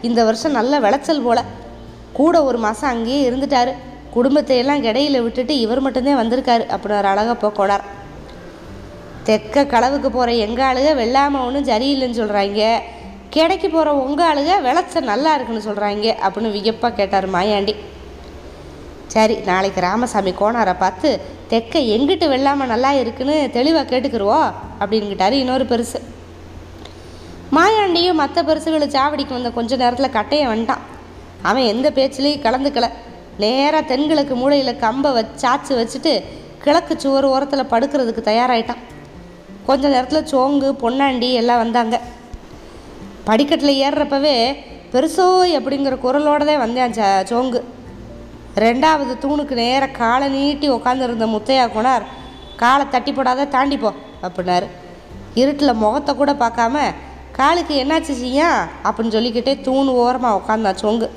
இந்த 0.09 0.21
வருஷம் 0.25 0.57
நல்ல 0.59 0.81
விளைச்சல் 0.85 1.25
போல். 1.27 1.49
கூட 2.19 2.37
ஒரு 2.49 2.59
மாதம் 2.65 2.93
அங்கேயே 2.93 3.21
இருந்துட்டார். 3.29 3.73
குடும்பத்தை 4.17 4.55
எல்லாம் 4.63 4.85
விட்டுட்டு 5.27 5.55
இவர் 5.65 5.85
மட்டும்தான் 5.87 6.21
வந்திருக்காரு 6.23 6.65
அப்படின்னு 6.75 7.01
ஒரு 7.01 7.11
அழகப்போ 7.13 7.51
கோடார். 7.59 7.85
தெற்க 9.27 9.65
களவுக்கு 9.75 10.09
போகிற 10.11 10.31
எங்கள் 10.47 10.67
ஆளுக 10.69 10.95
வெள்ளாமல் 11.01 11.45
ஒன்றும் 11.47 11.69
சரியில்லைன்னு 11.71 12.21
சொல்கிறாங்க 12.21 12.63
கிடைக்கு 13.35 13.69
போகிற 13.71 13.91
உங்கள் 14.05 14.29
ஆளுக 14.29 14.53
விளைச்சல் 14.67 15.11
நல்லா 15.13 15.33
இருக்குன்னு 15.35 15.67
சொல்கிறாங்க 15.69 16.07
அப்படின்னு 16.25 16.55
வியப்பாக 16.57 16.97
கேட்டார் 17.01 17.27
மாயாண்டி. 17.35 17.75
சரி 19.15 19.37
நாளைக்கு 19.51 19.81
ராமசாமி 19.81 20.33
கோணாரை 20.41 20.75
பார்த்து 20.79 21.11
தெற்க 21.51 21.79
எங்கிட்டு 21.95 22.27
வெள்ளாமல் 22.33 22.73
நல்லா 22.73 22.93
இருக்குன்னு 23.03 23.37
தெளிவாக 23.59 23.89
கேட்டுக்கிருவோ 23.93 24.41
அப்படின்னுக்கிட்டாரு 24.81 25.37
இன்னொரு 25.43 25.65
பெருசு. 25.73 26.01
மாயாண்டியும் 28.01 28.21
மற்ற 28.21 28.43
பெருசுகளை 28.49 28.87
சாவடிக்கு 28.97 29.35
வந்த 29.37 29.51
கொஞ்ச 29.57 29.77
நேரத்தில் 29.81 30.15
கட்டையை 30.17 30.45
வந்துட்டான். 30.51 30.85
அவன் 31.49 31.67
எந்த 31.73 31.87
பேச்சிலையும் 31.97 32.45
கலந்துக்கல. 32.47 32.87
நேராக 33.43 33.83
தென்கிழக்கு 33.91 34.35
மூலையில் 34.41 34.81
கம்பை 34.85 35.11
வச்சு 35.17 35.35
சாச்சு 35.43 35.73
வச்சுட்டு 35.79 36.13
கிழக்கு 36.65 36.95
சுவர் 37.03 37.27
ஓரத்தில் 37.33 37.71
படுக்கிறதுக்கு 37.73 38.23
தயாராயிட்டான். 38.31 38.81
கொஞ்ச 39.69 39.83
நேரத்தில் 39.95 40.29
சோங்கு 40.33 40.69
பொன்னாண்டி 40.83 41.29
எல்லாம் 41.41 41.61
வந்தாங்க. 41.65 41.99
படிக்கட்டில் 43.29 43.81
ஏறுறப்பவே 43.85 44.35
பெருசோய் 44.95 45.53
அப்படிங்கிற 45.59 45.97
குரலோட 46.07 46.41
தான் 46.51 46.65
வந்தேன் 46.65 46.97
ச 47.01 47.11
சோங்கு. 47.33 47.63
ரெண்டாவது 48.65 49.13
தூணுக்கு 49.25 49.55
நேராக 49.63 49.99
காலை 50.01 50.29
நீட்டி 50.37 50.69
உட்காந்துருந்த 50.79 51.29
முத்தையா 51.37 51.67
குணார் 51.77 52.07
காலை 52.63 52.87
தட்டி 52.95 53.13
போடாத 53.13 53.49
தாண்டிப்போ 53.57 53.93
அப்படின்னாரு. 54.27 54.67
இருட்டில் 55.41 55.81
முகத்தை 55.85 56.13
கூட 56.21 56.33
பார்க்காம 56.43 56.77
காலுக்கு 57.39 57.75
என்னாச்சு 57.83 58.15
செய்யா 58.23 58.49
அப்படின்னு 58.87 59.15
சொல்லிக்கிட்டே 59.17 59.53
தூண் 59.67 59.91
ஓரமாக 60.03 60.39
உட்காந்தான் 60.41 60.81
சொங்கு. 60.83 61.09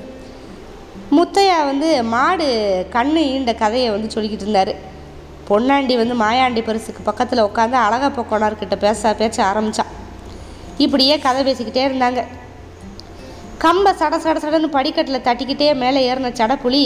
முத்தையா 1.16 1.56
வந்து 1.70 1.88
மாடு 2.12 2.46
கண்ணு 2.94 3.20
ஈண்ட 3.32 3.52
கதையை 3.62 3.88
வந்து 3.94 4.08
சொல்லிக்கிட்டு 4.14 4.46
இருந்தார். 4.46 4.72
பொன்னாண்டி 5.48 5.94
வந்து 6.00 6.14
மாயாண்டி 6.22 6.62
பரிசுக்கு 6.68 7.02
பக்கத்தில் 7.08 7.46
உட்காந்து 7.48 7.76
அழகப்ப 7.86 8.24
கோனார்கிட்ட 8.30 8.76
பேச 8.84 9.12
பேச 9.20 9.36
ஆரம்பித்தான் 9.48 9.90
இப்படியே 10.84 11.16
கதை 11.24 11.40
பேசிக்கிட்டே 11.48 11.82
இருந்தாங்க. 11.88 12.20
கம்பை 13.64 13.90
சட 14.00 14.14
சட 14.24 14.36
சடன்னு 14.44 14.70
படிக்கட்டில் 14.76 15.24
தட்டிக்கிட்டே 15.26 15.68
மேலே 15.82 16.00
ஏறின 16.10 16.32
சடப்புலி 16.40 16.84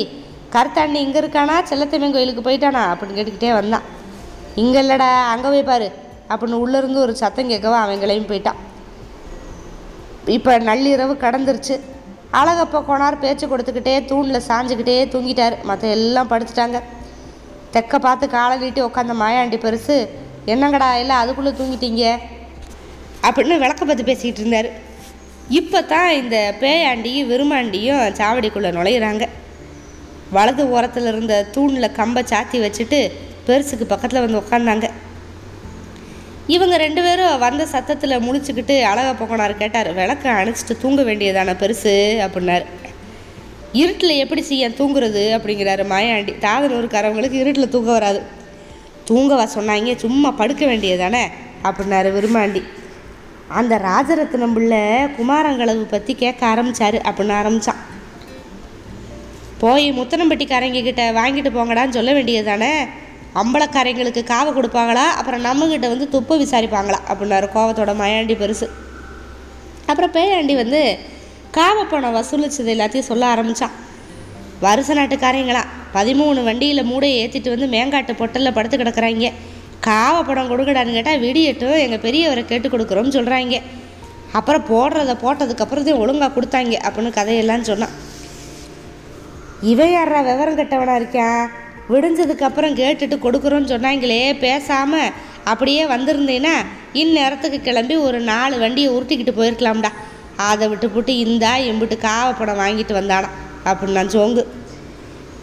கருத்தாண்டி 0.55 0.99
இங்கே 1.07 1.21
இருக்கானா? 1.23 1.57
செல்லத்தம்மன் 1.71 2.15
கோயிலுக்கு 2.17 2.43
போயிட்டானா? 2.49 2.83
அப்படின்னு 2.93 3.17
கேட்டுக்கிட்டே 3.19 3.53
வந்தான் 3.59 3.87
இங்கே 4.63 4.81
இல்லைடா 4.85 5.09
அங்கே 5.33 5.49
போய் 5.55 5.69
பாரு 5.71 5.89
அப்படின்னு 6.31 6.63
உள்ளேருந்து 6.65 7.05
ஒரு 7.07 7.15
சத்தம் 7.23 7.51
கேட்கவா 7.53 7.81
அவன் 7.85 8.03
கிளம்பி 8.05 8.29
போயிட்டான். 8.31 8.61
இப்போ 10.37 10.53
நள்ளிரவு 10.69 11.15
கடந்துருச்சு. 11.25 11.75
அழகப்ப 12.39 12.81
கொணார் 12.89 13.23
பேச்சு 13.23 13.45
கொடுத்துக்கிட்டே 13.47 13.95
தூணில் 14.11 14.47
சாஞ்சுக்கிட்டே 14.49 14.97
தூங்கிட்டார். 15.13 15.57
மற்ற 15.69 15.85
எல்லாம் 15.97 16.31
படுத்துட்டாங்க. 16.33 16.79
தெக்க 17.75 17.99
பார்த்து 18.07 18.27
காலை 18.35 18.57
நீட்டி 18.63 18.81
உட்காந்த 18.89 19.15
மாயாண்டி 19.23 19.59
பெருசு 19.65 19.97
என்னங்கடா 20.53 20.91
எல்லாம் 21.03 21.23
அதுக்குள்ளே 21.23 21.53
தூங்கிட்டீங்க? 21.61 22.05
அப்படின்னு 23.27 23.63
விளக்க 23.65 23.83
பார்த்து 23.85 24.09
பேசிக்கிட்டு 24.11 24.43
இருந்தார். 24.43 24.69
இப்போ 25.61 25.79
தான் 25.93 26.11
இந்த 26.21 26.37
பேயாண்டியும் 26.63 27.31
விருமாண்டியும் 27.33 28.05
சாவடிக்குள்ளே 28.21 28.71
நுழையிறாங்க. 28.79 29.25
வலது 30.37 30.63
ஓரத்தில் 30.75 31.11
இருந்த 31.13 31.35
தூணில் 31.55 31.97
கம்பை 31.99 32.23
சாத்தி 32.33 32.59
வச்சுட்டு 32.65 33.01
பெருசுக்கு 33.47 33.85
பக்கத்தில் 33.93 34.25
வந்து 34.25 34.41
உட்காந்தாங்க 34.43 34.89
இவங்க 36.49 36.77
ரெண்டு 36.77 37.03
பேரும் 37.03 37.39
வந்த 37.39 37.67
சத்தத்தில் 37.67 38.23
முழிச்சுக்கிட்டு 38.27 38.83
அழகா 38.83 39.11
போக்கனார் 39.11 39.57
கேட்டார் 39.57 39.93
விளக்க 39.93 40.31
அணைச்சிட்டு 40.31 40.77
தூங்க 40.81 41.03
வேண்டியதான 41.03 41.55
பெருசு? 41.63 41.95
அப்படின்னாரு. 42.25 42.65
இருட்டில் 43.73 44.21
எப்படி 44.23 44.43
செய்ய 44.43 44.69
தூங்குறது? 44.69 45.25
அப்படிங்கிறாரு 45.37 45.85
மாயாண்டி. 45.93 46.33
தாதனூருக்காரவங்களுக்கு 46.47 47.41
இருட்டில் 47.43 47.69
தூங்க 47.69 47.93
வராது. 47.93 48.23
தூங்கவா 49.11 49.47
சொன்னாங்க 49.55 49.97
சும்மா 49.97 50.31
படுக்க 50.31 50.67
வேண்டியதானே? 50.67 51.23
அப்படின்னாரு 51.63 52.11
விருமாண்டி 52.17 52.63
அந்த 53.49 53.75
ராஜரத்னம் 53.79 54.53
பிள்ளை 54.53 54.83
குமாரங்களவு 55.19 55.85
பற்றி 55.85 56.15
கேட்க 56.15 56.47
ஆரம்பிச்சாரு 56.47 56.99
அப்படின்னு 57.09 57.33
ஆரம்பித்தான் 57.33 57.83
போய் 59.59 59.93
முத்தனம்பட்டிக்காரங்க 59.93 60.83
கிட்ட 60.83 61.13
வாங்கிட்டு 61.13 61.51
போங்கடான்னு 61.57 61.89
சொல்ல 61.89 62.13
வேண்டியதானே? 62.13 62.73
அம்பலக்காரங்களுக்கு 63.35 64.23
காவை 64.25 64.51
கொடுப்பாங்களா? 64.55 65.05
அப்புறம் 65.19 65.45
நம்மக்கிட்ட 65.45 65.89
வந்து 65.89 66.09
துப்ப 66.13 66.39
விசாரிப்பாங்களா? 66.45 66.99
அப்படின்னாரு 67.09 67.49
கோவத்தோட 67.55 67.95
மயாண்டி 68.03 68.37
பெருசு. 68.43 68.69
அப்புறம் 69.87 70.13
பேயாண்டி 70.13 70.55
வந்து 70.55 70.99
காவை 71.57 71.85
பணம் 71.85 72.17
வசூலித்தது 72.17 72.73
எல்லாத்தையும் 72.75 73.11
சொல்ல 73.11 73.27
ஆரம்பித்தான் 73.27 73.71
வருஷ 74.61 74.95
நாட்டுக்காரங்களாம் 74.95 75.69
பதிமூணு 75.95 76.43
வண்டியில் 76.45 76.85
மூடையை 76.85 77.29
ஏற்றிட்டு 77.29 77.49
வந்து 77.49 77.67
மேங்காட்டு 77.67 78.13
பொட்டலில் 78.21 78.57
படுத்து 78.57 78.77
கிடக்குறாங்க. 78.77 79.33
காவை 79.87 80.23
படம் 80.23 80.51
கொடுக்கடான்னு 80.51 80.97
கேட்டால் 80.97 81.21
விடியட்டும் 81.21 81.79
எங்கள் 81.85 82.03
பெரியவரை 82.07 82.45
கேட்டு 82.45 82.69
கொடுக்குறோம்னு 82.69 83.17
சொல்கிறாங்க 83.19 83.61
அப்புறம் 84.33 84.65
போடுறத 84.71 85.13
போட்டதுக்கப்புறத்தையும் 85.25 86.03
ஒழுங்காக 86.03 86.41
கொடுத்தாங்க 86.41 86.75
அப்படின்னு 86.87 87.11
கதையெல்லாம் 87.11 87.65
சொன்னான். 87.65 87.95
இவன் 89.61 89.93
யாரா 89.93 90.21
விவரம் 90.21 90.59
கெட்டவனா 90.59 90.97
இருக்கான் 91.01 91.49
விடிஞ்சதுக்கப்புறம் 91.93 92.77
கேட்டுட்டு 92.81 93.17
கொடுக்குறோன்னு 93.25 93.73
சொன்னாங்களே 93.75 94.23
பேசாமல் 94.45 95.13
அப்படியே 95.51 95.83
வந்திருந்தேன்னா 95.95 96.55
இந்நேரத்துக்கு 97.03 97.59
கிளம்பி 97.69 97.95
ஒரு 98.07 98.19
நாலு 98.31 98.55
வண்டியை 98.63 98.89
உருட்டிக்கிட்டு 98.97 99.35
போயிருக்கலாம்டா. 99.39 99.91
அதை 100.49 100.65
விட்டு 100.71 100.89
போட்டு 100.95 101.13
இந்தா 101.27 101.53
எம்பிட்டு 101.71 101.97
காவப்படம் 102.09 102.61
வாங்கிட்டு 102.63 102.95
வந்தானா 102.99 103.29
அப்படின்னு 103.69 103.97
நான் 103.99 104.13
சோங்கு. 104.17 104.43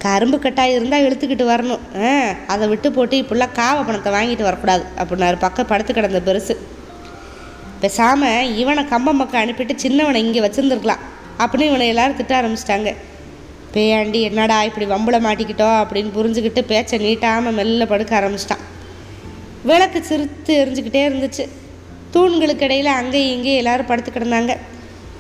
கரும்பு 0.03 0.37
கட்டாய் 0.43 0.75
இருந்தால் 0.75 1.05
இழுத்துக்கிட்டு 1.05 1.45
வரணும். 1.51 1.83
ஆ 2.03 2.11
அதை 2.53 2.65
விட்டு 2.71 2.87
போட்டு 2.97 3.15
இப்படிலாம் 3.23 3.57
காவ 3.59 3.77
பணத்தை 3.87 4.11
வாங்கிட்டு 4.17 4.47
வரக்கூடாது 4.47 4.83
அப்படின்னாரு 4.99 5.37
பக்கம் 5.45 5.69
படுத்து 5.71 5.91
கிடந்த 5.93 6.21
பெருசு. 6.27 6.55
பேசாமல் 7.81 8.51
இவனை 8.61 8.83
கம்பம் 8.93 9.19
மக்கள் 9.21 9.43
அனுப்பிட்டு 9.43 9.75
சின்னவனை 9.83 10.21
இங்கே 10.25 10.43
வச்சுருந்துருக்கலாம். 10.45 11.03
அப்படின்னு 11.41 11.69
இவனை 11.71 11.87
எல்லாரும் 11.93 12.19
திட்ட 12.19 12.33
ஆரம்பிச்சிட்டாங்க. 12.39 12.91
பேயாண்டி 13.75 14.21
என்னடா 14.21 14.63
இப்படி 14.63 14.85
வம்புல 14.85 15.17
மாட்டிக்கிட்டோம் 15.27 15.77
அப்படின்னு 15.83 16.11
புரிஞ்சுக்கிட்டு 16.17 16.61
பேச்சை 16.61 16.99
நீட்டாமல் 16.99 17.53
மெல்ல 17.53 17.85
படுக்க 17.85 18.19
ஆரம்பிச்சிட்டான். 18.19 18.63
விளக்கு 19.63 20.03
சிரித்து 20.03 20.65
எரிஞ்சுக்கிட்டே 20.65 21.01
இருந்துச்சு. 21.09 21.45
தூண்களுக்கு 22.13 22.63
இடையில் 22.63 22.91
அங்கேயும் 22.99 23.35
இங்கேயும் 23.35 23.57
எல்லாரும் 23.57 23.85
படுத்து 23.85 24.11
கிடந்தாங்க. 24.11 24.57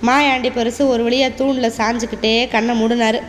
மாயாண்டி 0.05 0.49
பெருசு 0.57 0.87
ஒரு 0.87 1.03
வழியாக 1.03 1.33
தூணில் 1.35 1.77
சாஞ்சுக்கிட்டே 1.77 2.47
கண்ணை 2.49 2.73
மூடினார். 2.81 3.19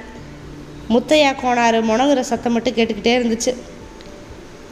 முத்தையா 0.89 1.31
கோனார் 1.43 1.79
முனகுற 1.91 2.21
சத்தம் 2.21 2.53
மட்டும் 2.53 2.75
கேட்டுக்கிட்டே 2.75 3.15
இருந்துச்சு. 3.19 3.55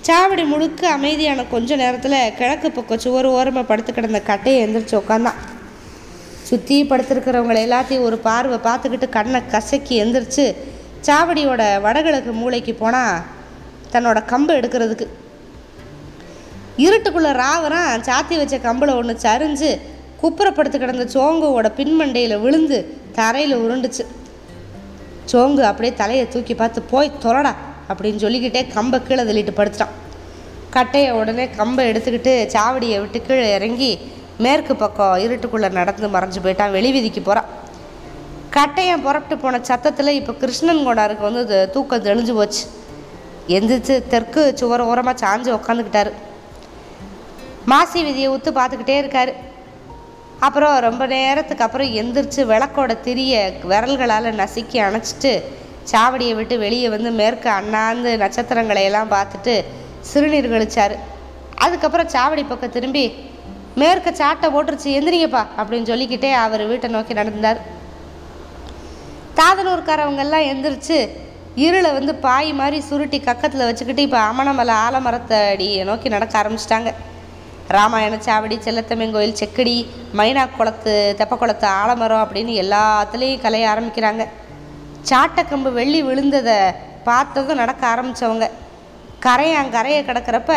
சாவடி 0.06 0.44
முழுக்க 0.46 0.90
அமைதியான 0.90 1.44
கொஞ்ச 1.44 1.76
நேரத்தில் 1.76 2.32
கிழக்கு 2.38 2.70
பக்கம் 2.70 2.98
சுவர் 2.98 3.26
ஓரமாக 3.26 3.66
படுத்து 3.66 3.92
கிடந்த 3.92 4.20
கட்டையை 4.20 4.58
எந்திரிச்சு 4.64 5.00
உட்காந்தான் 5.02 5.40
சுற்றி 6.48 6.76
படுத்திருக்கிறவங்களை 6.90 7.60
எல்லாத்தையும் 7.66 8.06
ஒரு 8.08 8.16
பார்வை 8.28 8.58
பார்த்துக்கிட்டு 8.66 9.08
கண்ணை 9.16 9.40
கசக்கி 9.52 9.94
எந்திரிச்சு 10.04 10.46
சாவடியோட 11.06 11.62
வடகிழக்கு 11.84 12.32
மூளைக்கு 12.40 12.72
போனால் 12.74 13.22
தன்னோட 13.92 14.18
கம்பை 14.32 14.52
எடுக்கிறதுக்கு. 14.60 15.06
இருட்டுக்குள்ளே 16.84 17.32
ராவரம் 17.42 18.06
சாத்தி 18.08 18.34
வச்ச 18.40 18.56
கம்பில் 18.66 18.96
ஒன்று 19.00 19.14
சரிஞ்சு 19.24 19.70
குப்புறப்படுத்து 20.22 20.78
கிடந்த 20.82 21.04
சோங்குவோட 21.14 21.68
பின்மண்டையில் 21.78 22.42
விழுந்து 22.44 22.78
தரையில் 23.18 23.60
உருண்டுச்சு. 23.64 24.04
சோங்கு 25.32 25.62
அப்படியே 25.70 25.92
தலையை 26.00 26.24
தூக்கி 26.28 26.54
பார்த்து 26.54 26.80
போய் 26.92 27.16
தொலடா 27.24 27.52
அப்படின்னு 27.90 28.22
சொல்லிக்கிட்டே 28.24 28.62
கம்பை 28.76 28.98
கீழே 29.02 29.22
தள்ளிட்டு 29.28 29.54
படுத்துட்டான். 29.58 29.94
கட்டையை 30.76 31.10
உடனே 31.20 31.44
கம்பை 31.58 31.82
எடுத்துக்கிட்டு 31.90 32.32
சாவடியை 32.54 32.98
விட்டு 33.00 33.18
கீழே 33.28 33.46
இறங்கி 33.58 33.92
மேற்கு 34.42 34.74
பக்கம் 34.76 35.20
இருட்டுக்குள்ளே 35.24 35.68
நடந்து 35.78 36.08
மறைஞ்சு 36.14 36.40
போயிட்டான் 36.44 36.74
வெளி 36.76 36.90
விதிக்கு 36.92 37.20
போகிறான் 37.22 37.50
கட்டையன் 38.56 39.04
புறப்பட்டு 39.04 39.36
போன 39.42 39.60
சத்தத்தில் 39.68 40.16
இப்போ 40.18 40.32
கிருஷ்ணன் 40.40 40.84
கோடாருக்கு 40.86 41.24
வந்து 41.28 41.70
தூக்கம் 41.74 42.04
தெளிஞ்சு 42.08 42.32
போச்சு. 42.38 42.62
எந்திரிச்சு 43.56 43.94
தெற்கு 44.12 44.42
சுவர் 44.60 44.82
ஓரமாக 44.90 45.16
சாஞ்சு 45.22 45.50
உக்காந்துக்கிட்டாரு. 45.56 46.12
மாசி 47.72 47.98
விதியை 48.06 48.28
ஊத்து 48.34 48.50
பார்த்துக்கிட்டே 48.58 48.96
இருக்காரு. 49.02 49.32
அப்புறம் 50.46 50.78
ரொம்ப 50.86 51.02
நேரத்துக்கு 51.06 51.66
அப்புறம் 51.66 51.92
எந்திரிச்சு 52.00 52.42
விளக்கோட 52.52 52.92
திரிய 53.00 53.34
விரல்களால் 53.70 54.30
நசுக்கி 54.40 54.78
அணைச்சிட்டு 54.86 55.32
சாவடியை 55.92 56.34
விட்டு 56.38 56.58
வெளியே 56.58 56.88
வந்து 56.88 57.10
மேற்கு 57.20 57.48
அண்ணாந்து 57.58 58.10
நட்சத்திரங்களை 58.22 58.82
எல்லாம் 58.84 59.12
பார்த்துட்டு 59.16 59.54
சிறுநீர் 60.10 60.52
கழிச்சார். 60.54 60.94
அதுக்கப்புறம் 61.64 62.12
சாவடி 62.14 62.44
பக்கம் 62.48 62.74
திரும்பி 62.76 63.04
மேற்க 63.80 64.08
சாட்டை 64.20 64.48
போட்டுருச்சு 64.54 64.88
எந்திரிங்கப்பா 64.98 65.42
அப்படின்னு 65.58 65.90
சொல்லிக்கிட்டே 65.90 66.30
அவர் 66.44 66.62
வீட்டை 66.70 66.88
நோக்கி 66.96 67.14
நடந்தார். 67.20 67.60
தாதனூர்காரவங்கெல்லாம் 69.38 70.48
எந்திரிச்சு 70.50 70.98
இருளை 71.64 71.90
வந்து 71.96 72.12
பாய் 72.26 72.50
மாதிரி 72.60 72.78
சுருட்டி 72.88 73.18
கக்கத்தில் 73.24 73.66
வச்சுக்கிட்டு 73.68 74.06
இப்போ 74.06 74.20
அமணமலை 74.30 74.74
ஆலமரத்தை 74.84 75.38
அடியை 75.54 75.82
நோக்கி 75.90 76.08
நடக்க 76.14 76.34
ஆரம்பிச்சிட்டாங்க. 76.40 76.90
ராமாயண 77.74 78.14
சாவடி 78.26 78.56
செல்லத்தம்மன் 78.64 79.14
கோயில் 79.16 79.38
செக்கடி 79.40 79.76
மைனா 80.18 80.42
குளத்து 80.56 80.94
தெப்பக்குளத்து 81.20 81.66
ஆலமரம் 81.82 82.22
அப்படின்னு 82.24 82.54
எல்லாத்துலேயும் 82.62 83.44
கலைய 83.44 83.70
ஆரம்பிக்கிறாங்க. 83.72 84.24
சாட்டக்கம்பு 85.10 85.70
வெள்ளி 85.78 86.00
விழுந்ததை 86.08 86.58
பார்த்ததும் 87.08 87.60
நடக்க 87.62 87.82
ஆரம்பித்தவங்க 87.92 88.46
கரையாங்கரையை 89.26 90.02
கிடக்கிறப்ப 90.08 90.52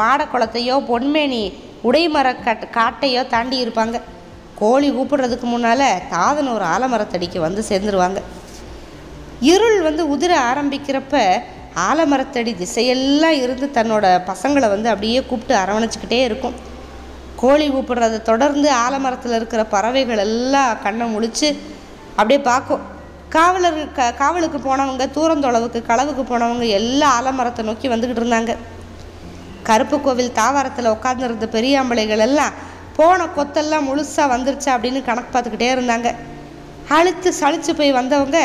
மாடக்குளத்தையோ 0.00 0.76
பொன்மேனி 0.88 1.44
உடைமர 1.84 2.28
கட் 2.44 2.64
காட்டையோ 2.76 3.26
தாண்டி 3.26 3.56
இருப்பாங்க. 3.64 4.00
கோழி 4.60 4.90
கூப்பிடுறதுக்கு 4.90 5.46
முன்னால் 5.52 5.86
தாதனூர் 6.14 6.64
ஆலமரத்தடிக்கு 6.74 7.38
வந்து 7.38 7.64
சேர்ந்துருவாங்க. 7.68 8.20
இருள் 9.40 9.80
வந்து 9.82 10.02
உதிர 10.14 10.32
ஆரம்பிக்கிறப்ப 10.50 11.42
ஆலமரத்தடி 11.88 12.52
திசையெல்லாம் 12.62 13.36
இருந்து 13.42 13.66
தன்னோட 13.74 14.06
பசங்களை 14.30 14.68
வந்து 14.68 14.88
அப்படியே 14.88 15.20
கூப்பிட்டு 15.22 15.54
அரவணைச்சிக்கிட்டே 15.54 16.20
இருக்கும். 16.28 16.56
கோழி 17.36 17.66
கூப்பிடுறதை 17.70 18.22
தொடர்ந்து 18.22 18.68
ஆலமரத்தில் 18.72 19.34
இருக்கிற 19.36 19.64
பறவைகள் 19.64 20.18
எல்லாம் 20.18 20.80
கண்ணை 20.82 21.06
முழிச்சு 21.14 21.48
அப்படியே 22.16 22.40
பார்க்கும். 22.40 22.82
காவலர் 23.28 23.92
க 23.92 24.12
காவலுக்கு 24.12 24.58
போனவங்க 24.58 25.06
தூரந்தொளவுக்கு 25.16 25.80
களவுக்கு 25.90 26.24
போனவங்க 26.32 26.66
எல்லா 26.66 27.20
ஆலமரத்தை 27.20 27.62
நோக்கி 27.62 27.88
வந்துக்கிட்டு 27.88 28.22
இருந்தாங்க. 28.24 28.56
கருப்பு 29.68 29.96
கோவில் 30.06 30.36
தாவாரத்தில் 30.40 30.94
உட்காந்துருந்த 30.96 31.46
பெரியாம்பளைகள் 31.56 32.24
எல்லாம் 32.28 32.56
போன 32.98 33.26
கொத்தெல்லாம் 33.36 33.88
முழுசாக 33.88 34.32
வந்துருச்சா 34.34 34.70
அப்படின்னு 34.76 35.00
கணக்கு 35.08 35.30
பார்த்துக்கிட்டே 35.32 35.68
இருந்தாங்க. 35.74 36.08
அழுத்து 36.96 37.30
சளிச்சு 37.40 37.72
போய் 37.78 37.98
வந்தவங்க 37.98 38.38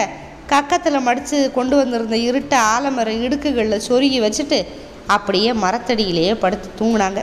கக்கத்தில் 0.52 1.06
மடித்து 1.06 1.38
கொண்டு 1.58 1.76
வந்திருந்த 1.82 2.16
இருட்ட 2.30 2.54
ஆலமர 2.74 3.10
இடுக்குகளில் 3.26 3.86
சொருகி 3.88 4.20
வச்சுட்டு 4.26 4.60
அப்படியே 5.16 5.52
மரத்தடியிலேயே 5.64 6.34
படுத்து 6.44 6.68
தூங்கினாங்க. 6.80 7.22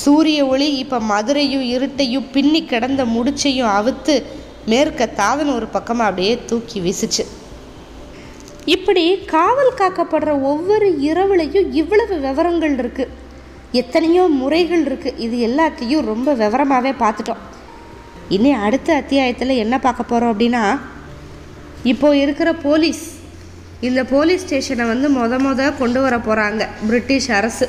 சூரிய 0.00 0.40
ஒளி 0.52 0.68
இப்போ 0.82 0.98
மதுரையும் 1.12 1.66
இருட்டையும் 1.74 2.26
பின்னி 2.34 2.60
கிடந்த 2.72 3.04
முடிச்சையும் 3.14 3.70
அவுத்து 3.78 4.14
மேற்க 4.72 5.06
தாதன் 5.20 5.52
ஒரு 5.58 5.66
பக்கமாக 5.76 6.08
அப்படியே 6.10 6.32
தூக்கி 6.50 6.78
வீசுச்சு. 6.86 7.24
இப்படி 8.66 9.24
காவல் 9.24 9.78
காக்கப்படுற 9.78 10.40
ஒவ்வொரு 10.40 10.88
இரவுலையும் 11.00 11.68
இவ்வளவு 11.72 12.18
விவரங்கள் 12.20 12.76
இருக்குது 12.76 13.08
எத்தனையோ 13.72 14.26
முறைகள் 14.26 14.84
இருக்குது 14.84 15.18
இது 15.18 15.36
எல்லாத்தையும் 15.48 16.00
ரொம்ப 16.00 16.34
விவரமாகவே 16.34 16.92
பார்த்துட்டோம். 17.02 17.42
இனி 18.28 18.52
அடுத்த 18.52 18.94
அத்தியாயத்தில் 18.94 19.48
என்ன 19.48 19.78
பார்க்க 19.78 20.02
போகிறோம் 20.02 20.32
அப்படின்னா 20.32 20.78
இப்போ 21.82 22.16
இருக்கிற 22.16 22.52
போலீஸ் 22.52 23.18
இந்த 23.80 24.04
போலீஸ் 24.04 24.44
ஸ்டேஷனை 24.46 24.86
வந்து 24.86 25.08
மொத 25.08 25.38
மொத 25.38 25.76
கொண்டு 25.76 26.00
வர 26.00 26.16
போகிறாங்க 26.16 26.68
பிரிட்டிஷ் 26.86 27.30
அரசு. 27.30 27.68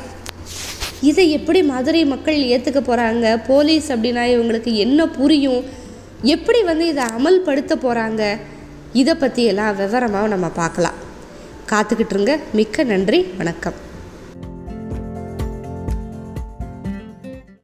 இதை 1.02 1.32
எப்படி 1.32 1.64
மதுரை 1.64 2.06
மக்கள் 2.06 2.36
ஏற்றுக்க 2.36 2.80
போகிறாங்க 2.80 3.42
போலீஸ் 3.48 3.92
அப்படின்னா 3.92 4.24
இவங்களுக்கு 4.34 4.74
என்ன 4.74 5.08
புரியும்? 5.08 5.64
எப்படி 6.22 6.64
வந்து 6.64 6.88
இதை 6.88 7.04
அமல்படுத்த 7.04 7.76
போகிறாங்க 7.76 8.38
இதை 8.94 9.16
பற்றியெல்லாம் 9.16 9.76
விவரமாக 9.76 10.28
நம்ம 10.28 10.48
பார்க்கலாம். 10.48 10.94
காத்துக்கிட்டுருங்க. 11.70 12.40
மிக்க 12.54 12.84
நன்றி. 12.84 13.22
வணக்கம். 13.38 13.90